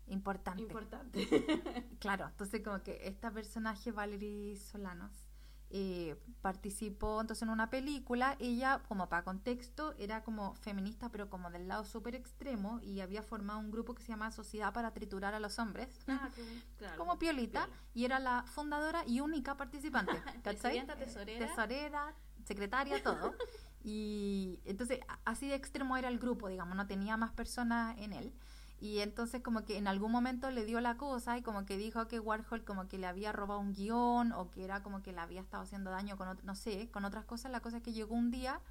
[0.07, 0.61] importante.
[0.63, 1.27] importante.
[1.99, 5.11] Claro, entonces como que esta personaje, Valerie Solanos,
[5.71, 11.49] eh, participó entonces en una película, ella como para contexto era como feminista pero como
[11.49, 15.33] del lado súper extremo y había formado un grupo que se llama Sociedad para Triturar
[15.33, 16.29] a los Hombres, Ah.
[16.77, 17.79] Claro, como Piolita, piola.
[17.95, 20.55] y era la fundadora y única participante, ¿cachai?
[20.57, 21.47] Presidenta, tesorera.
[21.47, 23.33] Tesorera, secretaria, todo.
[23.83, 28.33] Y entonces así de extremo era el grupo, digamos, no tenía más personas en él.
[28.79, 32.07] Y entonces como que en algún momento le dio la cosa y como que dijo
[32.07, 35.19] que Warhol como que le había robado un guion o que era como que le
[35.21, 37.51] había estado haciendo daño con, no sé, con otras cosas.
[37.51, 38.61] La cosa es que llegó un día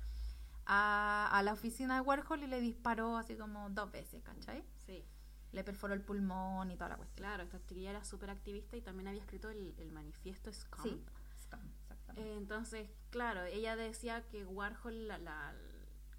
[0.67, 4.65] a, a la oficina de Warhol y le disparó así como dos veces, ¿cachai?
[4.87, 5.05] Sí,
[5.53, 7.27] Le perforó el pulmón y toda la cuestión.
[7.27, 10.85] claro, esta chiquilla era súper activista y también había escrito el, el manifiesto Scum.
[10.85, 11.01] Sí,
[11.43, 12.23] Scum, exactamente.
[12.23, 15.55] Eh, entonces, claro, ella decía que Warhol la, la-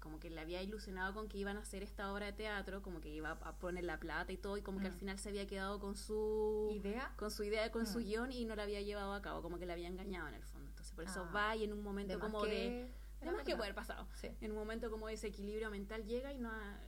[0.06, 3.00] como que le había ilusionado con que iban a hacer esta obra de teatro, como
[3.00, 4.98] que iba a poner la plata y todo, y como que al Mm.
[4.98, 7.12] final se había quedado con su ¿Idea?
[7.16, 8.02] con su idea, con su Mm.
[8.04, 10.44] guion y no la había llevado a cabo, como que la había engañado en el
[10.44, 10.68] fondo.
[10.68, 12.82] Entonces, por eso Ah, va y en un momento De como de...
[13.20, 14.06] era De más que puede haber pasado.
[14.14, 16.78] Sí, En un momento como de desequilibrio mental llega y no ha-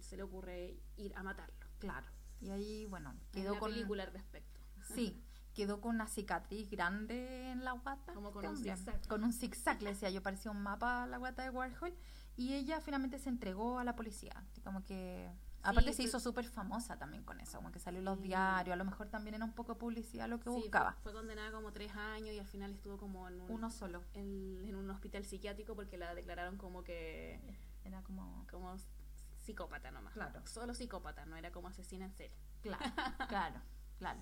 [0.00, 1.56] se le ocurre ir a matarlo.
[1.80, 2.06] claro.
[2.40, 3.72] Y ahí, bueno, quedó con...
[3.72, 4.60] película al respecto.
[4.94, 5.20] Sí,
[5.54, 8.14] quedó con una cicatriz grande en la guata.
[8.14, 9.08] Como con este un zigzag.
[9.08, 11.92] Con un zigzag, le decía yo, parecía un mapa la guata de Warhol.
[12.38, 14.32] Y ella finalmente se entregó a la policía.
[14.64, 15.30] Como que...
[15.62, 18.72] Aparte se fue- hizo súper famosa también con eso, como que salió en los diarios,
[18.72, 20.96] a lo mejor también era un poco publicidad lo que Sí, fue- buscaba.
[21.02, 24.04] Fue, condenada como tres años y al final estuvo como en un, Uno solo.
[24.14, 27.40] en, en un hospital psiquiátrico porque la declararon como que
[27.84, 28.46] Era como...
[28.48, 28.76] como
[29.36, 30.12] psicópata nomás.
[30.12, 30.46] Claro.
[30.46, 32.36] Solo psicópata, no era como asesina en serie.
[32.62, 32.84] Claro,
[33.28, 33.60] claro,
[33.98, 34.20] claro.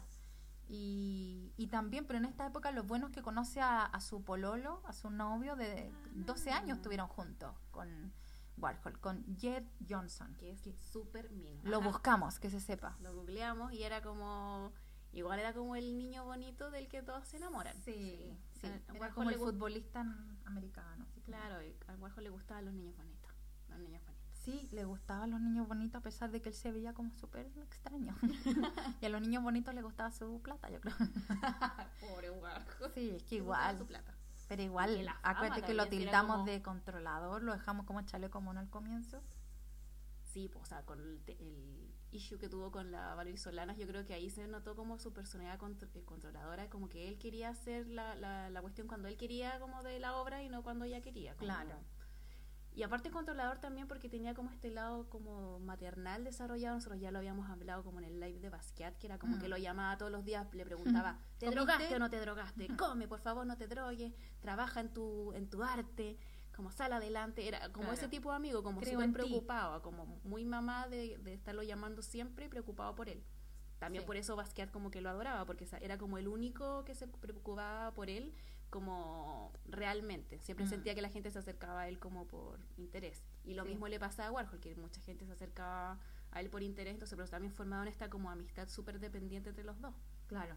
[0.69, 4.23] Y, y también, pero en esta época lo bueno es que conoce a, a su
[4.25, 6.77] pololo, a su novio de 12 años Ah.
[6.77, 8.13] estuvieron juntos con
[8.59, 10.35] Warhol, con Jed Johnson.
[10.39, 11.61] Que es súper mino.
[11.65, 11.89] Lo Ajá.
[11.89, 12.97] buscamos, que se sepa.
[13.01, 14.73] Lo googleamos y era como.
[15.13, 17.75] Igual era como el niño bonito del que todos se enamoran.
[17.83, 18.67] Sí, sí.
[18.93, 20.01] Era como el futbolista
[20.45, 21.07] americano.
[21.09, 23.31] así Claro, y a Warhol le gustaban los niños bonitos.
[23.69, 24.16] Los niños bonitos.
[24.47, 27.47] Sí, le gustaban los niños bonitos a pesar de que él se veía como súper
[27.65, 28.15] extraño.
[29.03, 30.95] y a los niños bonitos les gustaba su plata, yo creo.
[32.01, 32.93] Pobre Warhol.
[32.95, 33.77] Sí, es que igual.
[33.79, 34.15] su plata.
[34.49, 38.71] Pero igual, acuérdate que lo tildamos como- de controlador, lo dejamos como chaleco mono al
[38.71, 39.21] comienzo.
[40.23, 43.87] Sí, pues, o sea, con el, el issue que tuvo con la Valerie Solanas, yo
[43.89, 47.49] creo que ahí se notó como su personalidad contro- eh, controladora, como que él quería
[47.49, 50.85] hacer la, la, la cuestión cuando él quería como de la obra y no cuando
[50.85, 51.35] ella quería.
[51.35, 51.81] como- Claro.
[52.77, 57.17] Y aparte controlador también porque tenía como este lado como maternal desarrollado, nosotros ya lo
[57.19, 59.41] habíamos hablado como en el live de Basquiat, que era como Mm.
[59.41, 62.69] que lo llamaba todos los días, le preguntaba, ¿te drogaste o no te drogaste?
[62.79, 66.19] Come, por favor, no te drogues, trabaja en tu, en tu arte,
[66.55, 67.93] como sal adelante, era como Claro.
[67.95, 72.45] ese tipo de amigo, como súper preocupado, como muy mamá de, de estarlo llamando siempre
[72.45, 73.25] y preocupado por él.
[73.79, 74.07] También Sí.
[74.07, 77.93] por eso Basquiat como que lo adoraba, porque era como el único que se preocupaba
[77.95, 78.35] por él
[78.81, 80.39] como realmente.
[80.41, 80.69] Siempre Mm.
[80.69, 83.23] sentía que la gente se acercaba a él como por interés.
[83.43, 83.71] Y lo Sí.
[83.71, 85.99] mismo le pasa a Warhol, que mucha gente se acercaba
[86.31, 89.81] a él por interés, entonces pero también formaron esta como amistad súper dependiente entre los
[89.81, 89.95] dos.
[90.27, 90.57] Claro.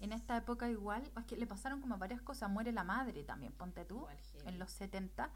[0.00, 2.48] En esta época igual, es que le pasaron como varias cosas.
[2.50, 5.30] Muere la madre también, ponte tú, Igual en los 70.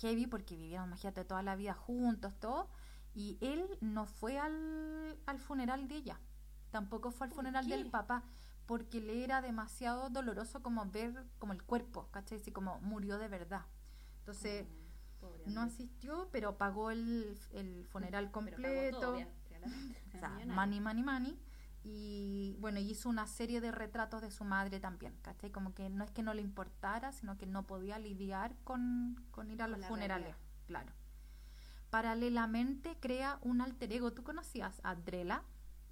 [0.00, 2.68] Heavy porque vivieron, imagínate, toda la vida juntos, todo.
[3.14, 6.20] Y él no fue al, al funeral de ella,
[6.70, 8.22] tampoco fue al ¿Por funeral del papá,
[8.68, 12.38] porque le era demasiado doloroso como ver como el cuerpo, ¿cachai?
[12.38, 13.66] Así como murió de verdad.
[14.20, 19.00] Entonces, Mm, no asistió, pero pagó el, el funeral completo.
[19.00, 19.18] todo.
[20.14, 21.40] O sea, money, money, money.
[21.84, 25.50] Y bueno, hizo una serie de retratos de su madre también, ¿cachai?
[25.50, 29.50] Como que no es que no le importara, sino que no podía lidiar con, con
[29.50, 30.38] ir a los la funerales, realidad.
[30.66, 30.92] claro.
[31.90, 34.12] Paralelamente crea un alter ego.
[34.12, 35.42] ¿Tú conocías a Drela?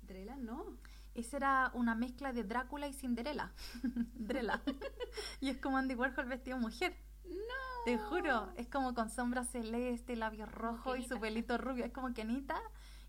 [0.03, 0.79] Drela no.
[1.17, 3.53] Esa era una mezcla de Drácula y Cinderela.
[4.15, 4.61] Drela.
[5.41, 6.97] y es como Andy Warhol vestido mujer.
[7.25, 7.85] No.
[7.85, 11.85] Te juro, es como con sombra celeste, labios rojos y su pelito rubio.
[11.85, 12.57] Es como Kenita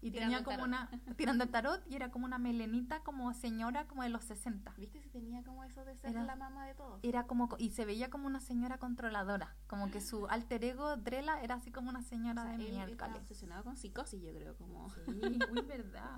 [0.01, 0.89] y Tirando tenía como una.
[1.17, 4.73] tirando el tarot y era como una melenita, como señora, como de los 60.
[4.77, 6.99] ¿Viste si tenía como eso de ser Era- la mamá de todos?
[7.03, 7.49] Era como.
[7.59, 9.55] Y se veía como una señora controladora.
[9.67, 13.15] Como que su alter ego, Drela, era así como una O señora sea, de miércoles.
[13.17, 14.89] obsesionado con psicosis, yo creo, como...
[14.91, 16.17] Sí, uy, verdad.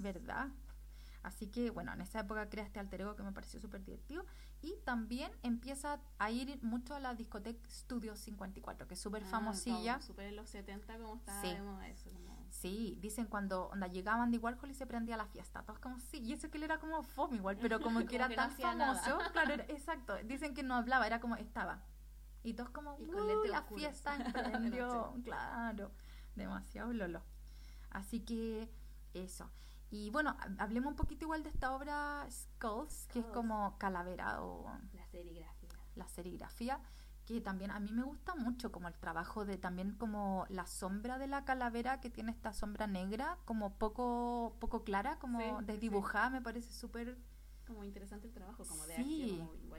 [0.00, 0.48] ¿Verdad?
[1.22, 4.24] Así que, bueno, en esa época crea este alter ego que me pareció súper divertido.
[4.62, 9.26] Y también empieza a ir mucho a la discoteca Studio 54, que es súper Ah,
[9.26, 10.00] famosilla.
[10.00, 11.48] Súper en los 70 como estaba Sí.
[11.90, 12.10] eso.
[12.10, 12.46] Como...
[12.50, 15.62] Sí, dicen cuando onda, llegaba Andy Warhol y se prendía la fiesta.
[15.62, 16.18] Todos como, sí.
[16.20, 19.18] Y eso que él era como fome igual, pero como que era que tan famoso.
[19.32, 20.16] Claro, era- exacto.
[20.24, 21.82] Dicen que no hablaba, era como estaba.
[22.42, 23.80] Y todos como, Y con "Uh, la oscuros".
[23.82, 25.14] fiesta emprendió.
[25.22, 25.92] claro,
[26.34, 27.22] demasiado lolo.
[27.90, 28.70] Así que
[29.12, 29.50] eso.
[29.90, 34.42] Y bueno, ha- hablemos un poquito igual de esta obra Skulls, que es como calavera
[34.42, 35.68] o La serigrafía.
[35.96, 36.80] la serigrafía,
[37.26, 41.18] que también a mí me gusta mucho como el trabajo de también como la sombra
[41.18, 46.30] de la calavera que tiene esta sombra negra, como poco poco clara, como Sí, desdibujada,
[46.30, 47.18] me parece súper
[47.66, 49.40] Como interesante el trabajo, como de Sí.
[49.40, 49.69] arte, como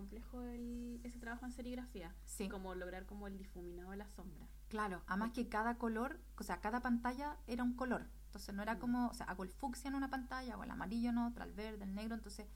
[0.00, 2.14] complejo el, ese trabajo en serigrafía.
[2.24, 2.48] Sí.
[2.48, 4.46] Como lograr como el difuminado de la sombra.
[4.68, 8.06] claro, además que cada color, o sea, cada pantalla era un color.
[8.26, 8.78] Entonces no era Mm.
[8.78, 11.52] como, o sea, hago el fucsia en una pantalla, hago el amarillo en otra, el
[11.52, 12.46] verde, el negro, entonces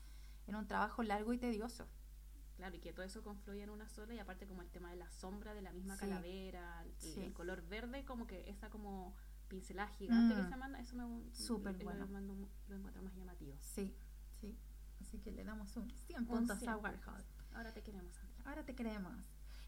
[0.46, 1.88] era un trabajo largo y tedioso.
[2.56, 4.96] Claro, y que todo eso confluye en una sola y aparte como el tema de
[4.96, 6.00] la sombra de la misma Sí.
[6.02, 7.20] calavera, el, Sí.
[7.20, 9.12] el color verde, como que esa como
[9.48, 10.38] pincelada gigante Mm.
[10.44, 12.06] que se manda, eso me Súper lo- bueno.
[12.06, 13.56] Lo, mando mu- lo encuentro más llamativo.
[13.60, 13.92] Sí,
[14.40, 14.56] sí.
[15.00, 16.76] Así que le damos un 100 Un puntos 100 a.
[16.76, 17.24] Warhol.
[17.54, 18.42] Ahora te queremos, Andrea.
[18.46, 19.12] Ahora te queremos.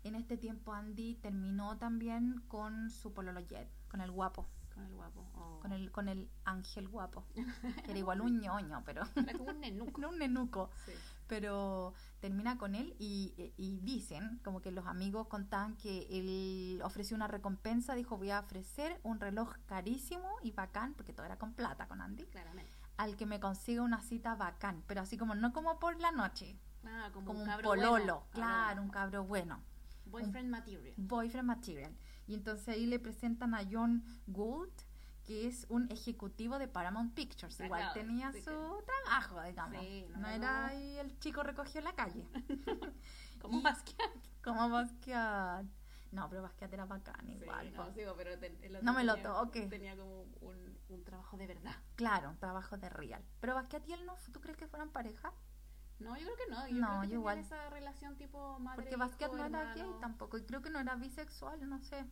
[0.05, 4.93] En este tiempo Andy terminó también con su pololo Jet, con el guapo, Con el
[4.95, 5.25] guapo.
[5.35, 5.59] Oh.
[5.61, 7.25] con el con el ángel guapo,
[7.85, 10.01] que era igual un ñoño, pero Era como un nenuco.
[10.01, 10.93] no un nenuco, Sí.
[11.27, 17.17] pero termina con él y, y dicen, como que los amigos contaban que él ofreció
[17.17, 21.53] una recompensa, dijo voy a ofrecer un reloj carísimo y bacán, porque todo era con
[21.55, 22.71] plata con Andy, Claramente.
[22.97, 26.57] al que me consiga una cita bacán, pero así como no como por la noche,
[26.89, 28.27] Ah, como, como un un cabro pololo, bueno.
[28.33, 29.63] claro, Ah, un cabro bueno.
[30.07, 30.95] Boyfriend material.
[30.97, 31.97] Boyfriend Material.
[32.29, 34.71] Y entonces ahí le presentan a John Gould,
[35.25, 37.59] que es un ejecutivo de Paramount Pictures.
[37.61, 39.81] Igual claro, tenía sí su trabajo, digamos.
[39.85, 42.25] Sí, no no, era ahí el chico recogió la calle.
[43.41, 44.11] Como Basquiat.
[44.45, 45.65] Como Basquiat.
[46.13, 47.67] No, pero Basquiat era bacán igual.
[47.67, 49.69] Sí, no, sí, pero ten- No me lo toques.
[49.69, 51.75] Tenía como un, un trabajo de verdad.
[51.97, 53.23] Claro, un trabajo de real.
[53.41, 55.33] Pero Basquiat y él no, ¿tú crees que fueran pareja?
[55.99, 56.69] No, yo creo que no.
[56.69, 57.39] Yo No, creo que yo igual.
[57.39, 60.37] esa relación tipo madre Porque Basquiat no era gay tampoco.
[60.39, 62.05] Y creo que no era bisexual, no sé.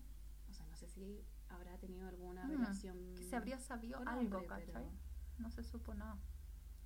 [0.48, 3.14] O sea, no sé si habrá tenido alguna Mm, relación.
[3.16, 4.66] Que se habría sabido algo, hombre, ¿cachai?
[4.66, 4.90] pero
[5.38, 6.18] No se supo nada.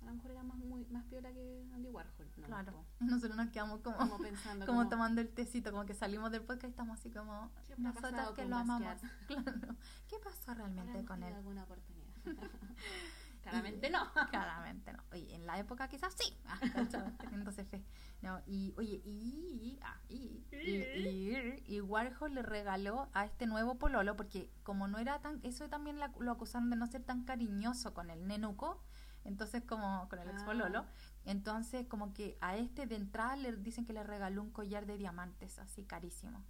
[0.01, 2.31] A lo mejor era más, muy, más piola que Andy Warhol.
[2.37, 2.85] No, claro.
[3.01, 4.65] nosotros nos quedamos como, Como pensando.
[4.65, 7.73] como como, tomando el tecito, como que salimos del podcast y estamos así como ¿Qué
[7.73, 8.97] habrá nosotras que lo amamos.
[9.27, 9.75] Claro.
[10.07, 11.33] ¿Qué pasó realmente ¿habremos con él?
[11.33, 12.07] alguna oportunidad?
[13.41, 13.99] Claramente no.
[14.31, 15.03] Claramente no.
[15.11, 16.37] Oye, en la época quizás sí.
[16.45, 16.59] Ah,
[17.69, 17.83] fe.
[18.21, 23.75] No, y oye, y, ah, y, y, y, y Warhol le regaló a este nuevo
[23.79, 27.23] pololo, porque como no era tan, eso también la- lo acusaron de no ser tan
[27.23, 28.83] cariñoso con el nenuco,
[29.23, 30.45] entonces como con el ex Ah.
[30.45, 30.85] pololo,
[31.25, 34.97] entonces como que a este de entrada le dicen que le regaló un collar de
[34.97, 36.43] diamantes así carísimo.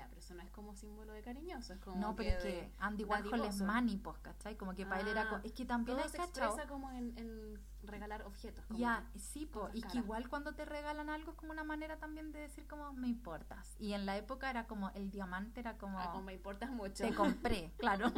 [0.00, 1.74] Ya, pero eso no es como símbolo de cariñoso.
[1.74, 4.56] Es como No, pero es que Andy Warhol es manny, pues, ¿cachai?
[4.56, 5.28] Como que para él era...
[5.30, 6.46] Ah, Es que también Todo hay se cachao.
[6.48, 8.64] expresa como en, en regalar objetos.
[8.64, 11.98] como Ya, sí, po, y que igual cuando te regalan algo es como una manera
[11.98, 13.76] también de decir como me importas.
[13.78, 17.04] Y en la época era como el diamante era como Ah, como me importas mucho.
[17.04, 18.10] te compré, claro.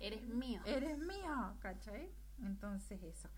[0.00, 0.60] Eres mío.
[0.66, 2.10] Eres mío, ¿cachai?
[2.42, 3.28] Entonces eso.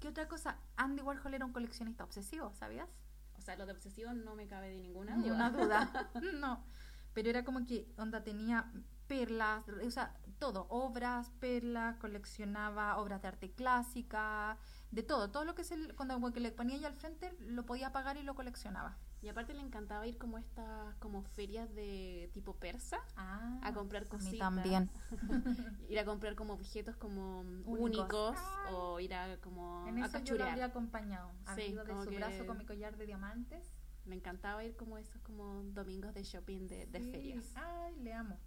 [0.00, 0.58] ¿Qué otra cosa?
[0.76, 2.88] Andy Warhol era un coleccionista obsesivo, ¿sabías?
[3.38, 5.34] O sea, lo de obsesión no me cabe de ninguna Ni duda.
[5.34, 6.10] una duda.
[6.40, 6.64] no.
[7.16, 8.70] Pero era como que onda tenía
[9.06, 14.58] perlas, o sea, todo, obras, perlas, coleccionaba obras de arte clásica,
[14.90, 17.64] de todo, todo lo que se le- cuando que le ponía ella al frente lo
[17.64, 18.98] podía pagar y lo coleccionaba.
[19.22, 24.02] Y aparte le encantaba ir como estas como ferias de tipo persa Ah, a comprar
[24.02, 24.32] a cositas.
[24.32, 24.90] mí también.
[25.88, 28.36] ir a comprar como objetos como Únicos.
[28.38, 28.74] Ay.
[28.74, 31.32] o ir a como En a eso yo lo habría acompañado.
[31.54, 33.72] Sí, de como su que- brazo con mi collar de diamantes.
[34.06, 37.10] Me encantaba ir como esos como domingos de shopping de, de Sí.
[37.10, 37.52] ferias.
[37.56, 38.38] Ay, le amo.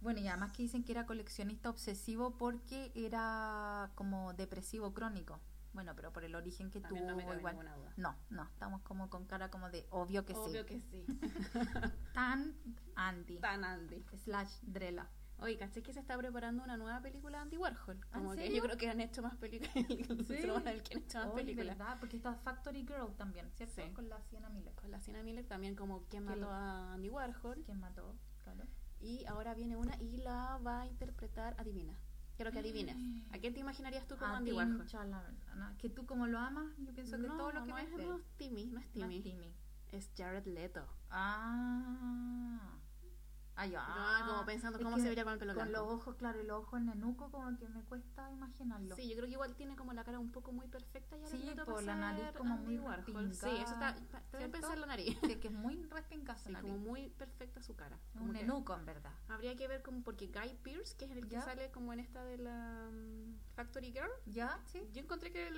[0.00, 5.40] Bueno, y además que dicen que era coleccionista obsesivo porque era como depresivo crónico.
[5.72, 7.54] Bueno, pero por el origen que También tuvo no me igual.
[7.54, 7.92] ninguna duda.
[7.98, 10.66] No, no, estamos como con cara como de obvio que Obvio sí.
[10.66, 11.04] que sí.
[12.14, 12.54] Tan
[12.94, 14.02] Andy Tan Andy.
[14.24, 15.06] slash Drela.
[15.38, 17.98] Oye, ¿caché que se está preparando una nueva película de Andy Warhol?
[18.10, 18.56] ¿Ah, ¿en Como que serio?
[18.56, 19.72] yo creo que han hecho más películas.
[19.74, 19.84] Sí.
[19.84, 20.10] Que
[20.50, 20.68] han
[21.02, 21.78] hecho más películas.
[21.78, 21.96] ¿verdad?
[22.00, 23.82] Porque está Factory Girl también, ¿cierto?
[23.82, 23.90] Sí.
[23.92, 24.72] Con la Sienna Miller.
[24.74, 27.62] Con la Sienna Miller también como quién Que mató a Andy Warhol.
[27.64, 28.14] ¿Quién mató?
[28.44, 28.64] Claro.
[29.00, 31.92] Y ahora viene una y la va a interpretar, adivina.
[32.36, 32.96] Quiero que adivines.
[33.32, 34.86] ¿A quién te imaginarías tú como A Andy Tim Warhol?
[35.78, 38.06] Que tú como lo amas, yo pienso que no, todo lo que no ves es,
[38.06, 39.16] no es Timmy, no es No Timmy.
[39.18, 39.54] es Timmy.
[39.92, 40.86] Es Jared Leto.
[41.10, 42.78] Ah.
[43.58, 44.24] Ay, Yo ah.
[44.28, 45.86] como pensando cómo se vería con el pelo Con blanco.
[45.86, 48.94] los ojos, claro, y los ojos nenuco, como que me cuesta imaginarlo.
[48.96, 51.16] Sí, yo creo que igual tiene como la cara un poco muy perfecta.
[51.16, 53.32] Jared Sí, por la nariz como muy Warhol.
[53.32, 53.94] Sí, eso está.
[54.30, 54.50] ¿cierto?
[54.52, 55.16] pensar en la nariz.
[55.26, 57.98] Sí, que es muy respincazo Sí, como muy perfecta su cara.
[58.12, 59.12] Como un nenuco, en verdad.
[59.28, 61.42] Habría que ver como porque Guy Pearce, que es el que ¿Ya?
[61.42, 64.60] sale como en esta de la mm, Factory Girl, ¿Ya?
[64.66, 64.82] Sí.
[64.92, 65.56] yo encontré que él,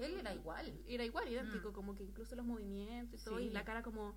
[0.00, 0.78] Él era igual.
[0.86, 1.72] Era igual, idéntico, Mm.
[1.72, 3.50] como que incluso los movimientos y todo, y Sí.
[3.54, 4.14] la cara como,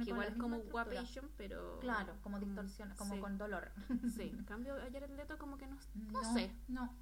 [0.00, 1.78] que igual es como guapation, pero...
[1.80, 3.20] Claro, como distorsión, como sí.
[3.20, 3.70] con dolor.
[4.16, 6.94] Sí, en cambio a Jared Leto como que no, no, No, sé, No,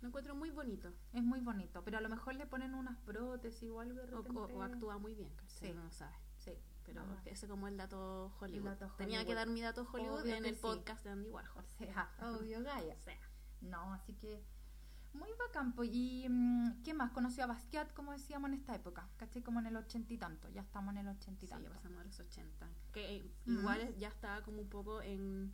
[0.00, 3.70] lo encuentro muy bonito, es muy bonito, pero a lo mejor le ponen unas prótesis
[3.70, 4.54] o algo de o, o- repente.
[4.54, 5.32] o actúa muy bien.
[5.46, 5.72] Sí.
[5.72, 6.16] no sabe.
[6.38, 8.70] Sí, Pero ese como el dato Hollywood.
[8.70, 10.60] dato Tenía que dar mi dato Hollywood Obvio en el sí.
[10.60, 11.64] podcast de Andy Warhol.
[11.78, 12.94] O sea, obvio, Gaia.
[12.94, 13.16] O sea,
[13.60, 14.42] No, así que
[15.14, 15.74] muy bacán.
[15.74, 15.84] po.
[15.84, 17.10] ¿Y mm, qué más?
[17.12, 19.08] Conoció a Basquiat, como decíamos, en esta época.
[19.16, 19.42] ¿Cachai?
[19.42, 20.48] Como en el ochenta y tanto.
[20.50, 21.68] Ya estamos en el ochenta y sí, tanto.
[21.68, 22.68] ya pasamos a los 80.
[22.92, 25.52] Que eh, igual ya estaba como un poco en...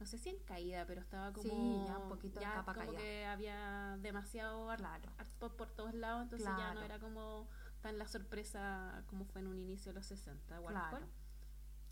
[0.00, 1.48] No sé si en caída, pero estaba como...
[1.50, 2.98] Sí, ya un poquito ya capa como caída.
[3.02, 5.10] que había demasiado art, Claro.
[5.18, 7.48] art pop por todos lados, entonces ya no era como
[7.80, 10.80] tan la sorpresa como fue en un inicio de los 60, Warhol.
[10.90, 11.06] Claro.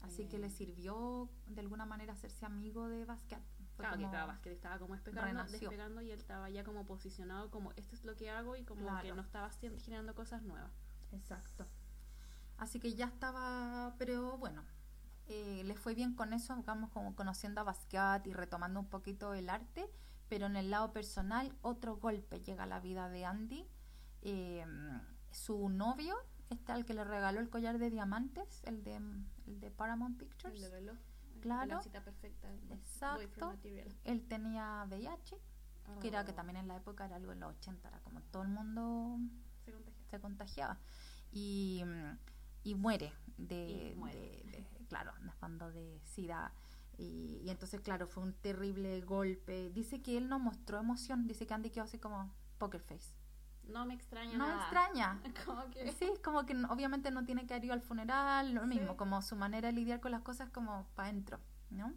[0.02, 3.42] Así que Eh, le sirvió de alguna manera hacerse amigo de Basquiat.
[3.76, 3.96] Claro,
[4.42, 8.16] que estaba como despegando, despegando y él estaba ya como posicionado como esto es lo
[8.16, 9.02] que hago y como Claro.
[9.02, 10.70] que no estaba generando cosas nuevas.
[11.12, 11.66] Exacto.
[12.58, 14.64] Así que ya estaba, pero bueno,
[15.26, 19.34] eh, le fue bien con eso, vamos como conociendo a Basquiat y retomando un poquito
[19.34, 19.90] el arte,
[20.28, 23.68] pero en el lado personal otro golpe llega a la vida de Andy.
[24.22, 24.64] Eh,
[25.30, 26.16] su novio,
[26.48, 28.96] este al que le regaló el collar de diamantes, el de,
[29.46, 30.96] el de Paramount Pictures, El de reloj.
[31.46, 31.76] Claro.
[31.76, 32.48] La cita perfecta.
[32.70, 33.54] Exacto.
[34.04, 35.36] Él tenía VIH,
[36.00, 38.20] que era que Oh, también en la época era algo en los 80, era como
[38.32, 39.18] todo el mundo
[40.10, 40.78] se contagiaba
[41.32, 41.82] y,
[42.64, 44.18] y muere de, Y muere.
[44.18, 45.12] de- de- claro
[45.72, 46.52] de sida
[46.98, 51.46] y, y entonces claro fue un terrible golpe dice que él no mostró emoción dice
[51.46, 53.10] que Andy quedó así como poker face
[53.68, 54.62] No me extraña no me nada.
[54.62, 55.90] extraña Como que...
[55.92, 58.68] sí es como que obviamente no tiene que ido al funeral lo Sí.
[58.68, 61.40] mismo como su manera de lidiar con las cosas como para adentro
[61.70, 61.92] no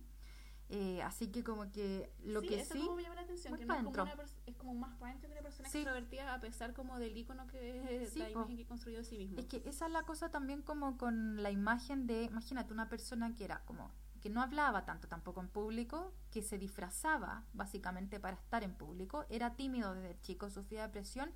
[0.71, 3.55] Eh, así que como que lo sí, que eso sí como me llama la atención,
[3.57, 4.13] que no es como, una
[4.45, 5.79] es como más para adentro que una persona Sí.
[5.79, 8.39] extrovertida a pesar como del icono que es Sí, la po.
[8.41, 9.39] imagen que construyó de sí mismo.
[9.39, 13.35] Es que esa es la cosa también como con la imagen de, imagínate, una persona
[13.35, 13.91] que era como,
[14.21, 19.25] que no hablaba tanto tampoco en público, que se disfrazaba básicamente para estar en público,
[19.29, 21.31] era tímido desde chico, sufría depresión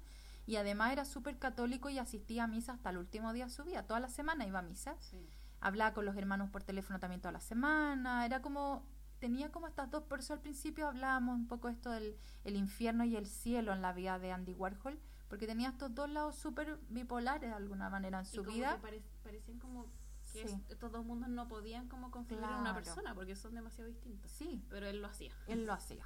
[0.45, 3.63] y además era súper católico y asistía a misa hasta el último día de su
[3.63, 5.29] vida, toda la semana iba a misa, Sí.
[5.61, 8.85] hablaba con los hermanos por teléfono también toda la semana, era como,
[9.19, 13.15] tenía como estas dos personas, al principio hablábamos un poco esto del el infierno y
[13.15, 17.49] el cielo en la vida de Andy Warhol, porque tenía estos dos lados súper bipolares
[17.49, 18.75] de alguna manera en Y su como vida.
[18.75, 19.91] que pare- parecían como que
[20.23, 20.39] Sí.
[20.41, 22.75] es- estos dos mundos no podían como confluir en una Claro.
[22.75, 24.29] persona porque son demasiado distintos.
[24.31, 25.31] Sí, Pero él lo hacía.
[25.47, 26.03] él lo hacía.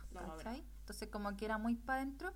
[0.80, 2.34] Entonces como que era muy para adentro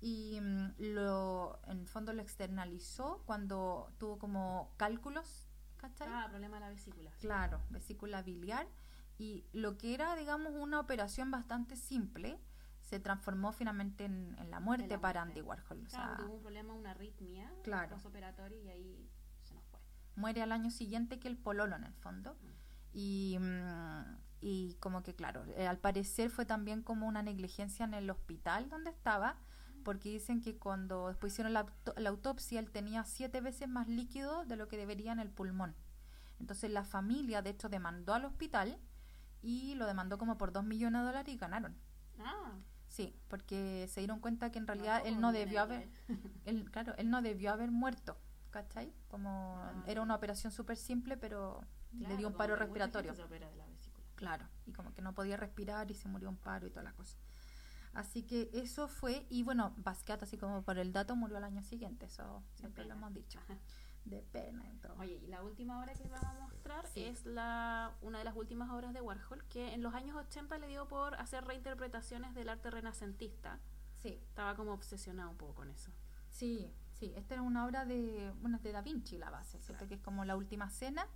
[0.00, 6.08] y mm, lo en el fondo lo externalizó cuando tuvo como cálculos, ¿cachai?
[6.10, 7.10] Ah, problema de la vesícula.
[7.20, 8.66] Claro, vesícula biliar
[9.18, 12.38] y lo que era digamos una operación bastante simple
[12.80, 15.22] se transformó finalmente en, en la muerte para.
[15.22, 15.82] Andy Warhol.
[15.84, 17.94] O Claro, sea, tuvo un problema, una arritmia Claro.
[17.94, 19.10] postoperatoria y ahí
[19.42, 19.80] se nos fue.
[20.14, 22.36] muere al año siguiente que el pololo en el fondo.
[22.92, 27.94] Y, mm, y como que, claro, eh, al parecer fue también como una negligencia en
[27.94, 29.36] el hospital donde estaba,
[29.86, 33.86] porque dicen que cuando después hicieron la, auto- la autopsia, él tenía siete veces más
[33.86, 35.76] líquido de lo que debería en el pulmón.
[36.40, 38.78] Entonces la familia, de hecho, demandó al hospital
[39.42, 41.76] y lo demandó como por dos millones de dólares y ganaron.
[42.18, 42.52] Ah,
[42.88, 45.88] Sí, porque se dieron cuenta que en realidad no, él no debió haber,
[46.46, 48.16] él, claro, él no debió haber muerto,
[48.50, 48.92] ¿cachai?
[49.08, 49.84] Como Ah.
[49.86, 51.60] era una operación súper simple, pero
[51.92, 53.10] le dio un paro respiratorio.
[53.12, 54.06] gente se opera de la vesícula.
[54.16, 56.92] Claro, y como que no podía respirar y se murió un paro y toda la
[56.92, 57.16] cosa.
[57.96, 61.62] Así que eso fue, y bueno, Basquiat, así como por el dato, murió al año
[61.62, 63.40] siguiente, eso siempre lo hemos dicho.
[64.04, 64.94] De pena todo.
[65.00, 67.02] Oye, y la última obra que vamos a mostrar Sí.
[67.04, 70.68] es la una de las últimas obras de Warhol, que en los años 80 le
[70.68, 73.58] dio por hacer reinterpretaciones del arte renacentista.
[73.96, 75.90] Sí, Estaba como obsesionado un poco con eso.
[76.28, 77.12] sí, sí.
[77.16, 79.78] Esta era una obra de, bueno, de Da Vinci la base, ¿cierto?
[79.80, 79.88] Claro.
[79.88, 81.08] Que es como la última cena.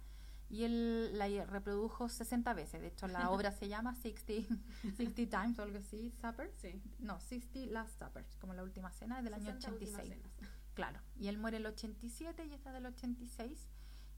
[0.50, 2.80] Y él la reprodujo 60 veces.
[2.80, 4.54] De hecho, la obra se llama 60,
[4.96, 6.52] 60 Times o algo así, Supper.
[6.60, 6.82] Sí.
[6.98, 10.22] No, 60 Last Suppers, como la última cena es del año 60 últimas 86.
[10.22, 10.50] cenas.
[10.74, 13.68] Claro, y él muere el 87 y esta es del 86.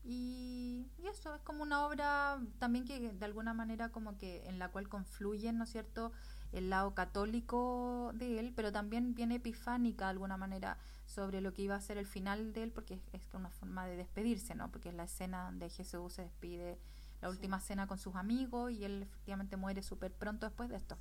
[0.04, 4.58] Y, y eso es como una obra también que de alguna manera como que en
[4.58, 6.12] la cual confluyen, ¿no es cierto?,
[6.52, 10.78] el lado católico de él, pero también viene epifánica de alguna manera
[11.12, 13.86] sobre lo que iba a ser el final de él, porque es, es una forma
[13.86, 14.70] de despedirse, ¿no?
[14.70, 16.78] Porque es la escena donde Jesús se despide,
[17.20, 17.34] la Sí.
[17.36, 20.96] última cena con sus amigos y él efectivamente muere súper pronto después de esto.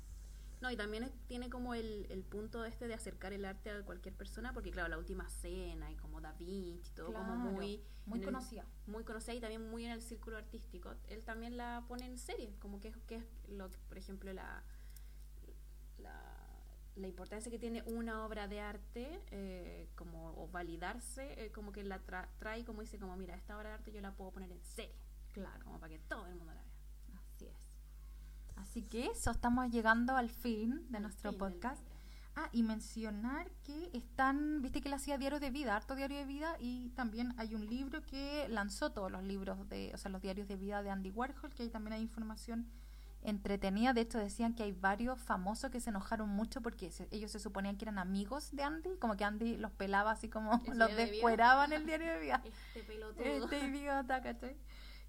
[0.60, 3.82] No, y también es- tiene como el, el punto este de acercar el arte a
[3.84, 7.82] cualquier persona, porque claro, la última cena y como Da Vinci, todo como muy...
[8.06, 8.64] Muy el- conocida.
[8.86, 10.94] muy conocida y también muy en el círculo artístico.
[11.08, 14.32] Él también la pone en serie, como que es, que es lo que, por ejemplo,
[14.32, 14.62] la,
[16.96, 21.82] la importancia que tiene una obra de arte, eh, como o validarse, eh, como que
[21.84, 24.50] la tra- trae, como dice, como mira, esta obra de arte yo la puedo poner
[24.52, 24.94] en serie,
[25.32, 25.64] Claro.
[25.64, 26.72] como para que todo el mundo la vea.
[27.34, 27.72] Así es.
[28.56, 31.82] Así que eso, estamos llegando al fin de Al nuestro fin podcast.
[32.34, 36.24] Ah, y mencionar que están, viste que él hacía diario de vida, harto diario de
[36.24, 40.22] vida, y también hay un libro que lanzó todos los libros de, o sea, los
[40.22, 42.66] diarios de vida de Andy Warhol, que ahí también hay información
[43.22, 43.92] entretenida.
[43.92, 47.38] De hecho, decían que hay varios famosos que se enojaron mucho porque se- ellos se
[47.38, 50.88] suponían que eran amigos de Andy, como que Andy los pelaba así como ¿El los
[50.88, 52.42] diario de descueraban el diario de vida.
[52.44, 53.24] Este pelotudo.
[53.24, 54.56] Este idiota, ¿cachai?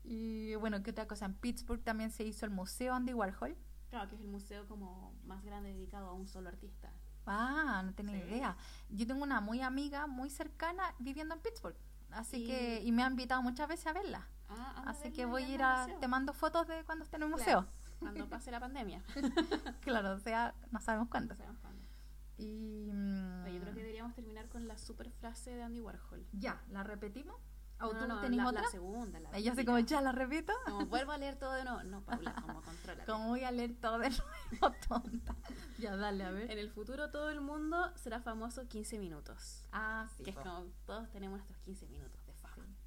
[0.03, 1.26] Y bueno, ¿qué otra cosa?
[1.26, 3.55] En Pittsburgh también se hizo el Museo Andy Warhol.
[3.89, 6.91] Claro, que es el museo como más grande dedicado a un solo artista.
[7.26, 8.28] Ah, no tenía Sí.
[8.28, 8.57] idea.
[8.89, 11.78] Yo tengo una muy amiga, muy cercana, viviendo en Pittsburgh.
[12.11, 14.28] Así Y- que, y me ha invitado muchas veces a verla.
[14.49, 17.24] Ah, Así verla que voy a ir a, te mando fotos de cuando esté en
[17.24, 17.68] el Claro, museo.
[18.04, 19.04] Cuando pase la pandemia.
[19.82, 21.34] Claro, o sea, no sabemos cuándo.
[21.34, 21.82] No sabemos cuándo.
[22.38, 26.26] Y mm, Oye, yo creo que deberíamos terminar con la super frase de Andy Warhol.
[26.34, 27.36] ya, ¿la repetimos?
[27.82, 28.62] ¿O No, tú no, tenés la, otra?
[28.62, 29.20] la segunda.
[29.20, 30.54] La Ella se como, ya la repito.
[30.66, 31.84] Como vuelvo a leer todo de nuevo.
[31.84, 33.06] No, Paula, como controla.
[33.06, 35.36] Como voy a leer todo de nuevo, tonta.
[35.80, 36.49] Ya, dale, a ver.
[36.49, 39.68] En el futuro todo el mundo será famoso 15 minutos.
[39.74, 40.24] Ah, sí.
[40.24, 42.22] que es como todos tenemos nuestros 15 minutos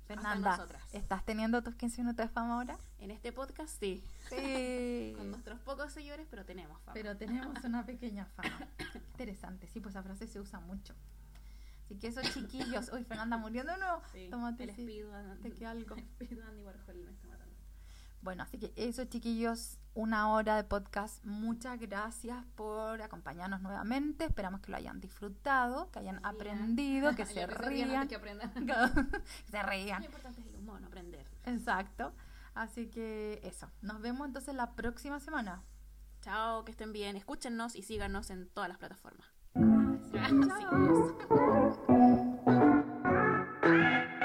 [0.07, 0.67] Fernanda.
[0.93, 2.79] ¿estás teniendo tus 15 minutos de fama ahora?
[2.99, 5.13] En este podcast sí, Sí.
[5.17, 6.95] con nuestros pocos seguidores, pero tenemos fama.
[6.95, 8.69] Pero tenemos una pequeña fama.
[8.95, 10.95] Interesante, sí, pues esa frase se usa mucho.
[11.85, 12.91] Así que esos chiquillos.
[12.93, 14.03] Uy, Fernanda muriendo de nuevo.
[14.13, 14.83] Sí, Tómate, el sí.
[14.83, 15.95] espíritu de- te queda algo.
[15.95, 17.26] el espíritu de Andy Warhol matando.
[18.23, 21.25] Bueno, así que eso, chiquillos, una hora de podcast.
[21.25, 24.25] Muchas gracias por acompañarnos nuevamente.
[24.25, 28.09] Esperamos que lo hayan disfrutado, que hayan aprendido, que, se que rían.
[28.09, 30.01] Que, que se rían.
[30.01, 31.27] Lo importante es el humor, aprender.
[31.45, 32.13] Exacto.
[32.55, 33.71] Así que eso.
[33.83, 35.63] Nos vemos entonces la próxima semana.
[36.23, 37.17] Chao, que estén bien.
[37.17, 39.29] Escúchenos y síganos en todas las plataformas.
[40.13, 40.57] Gracias.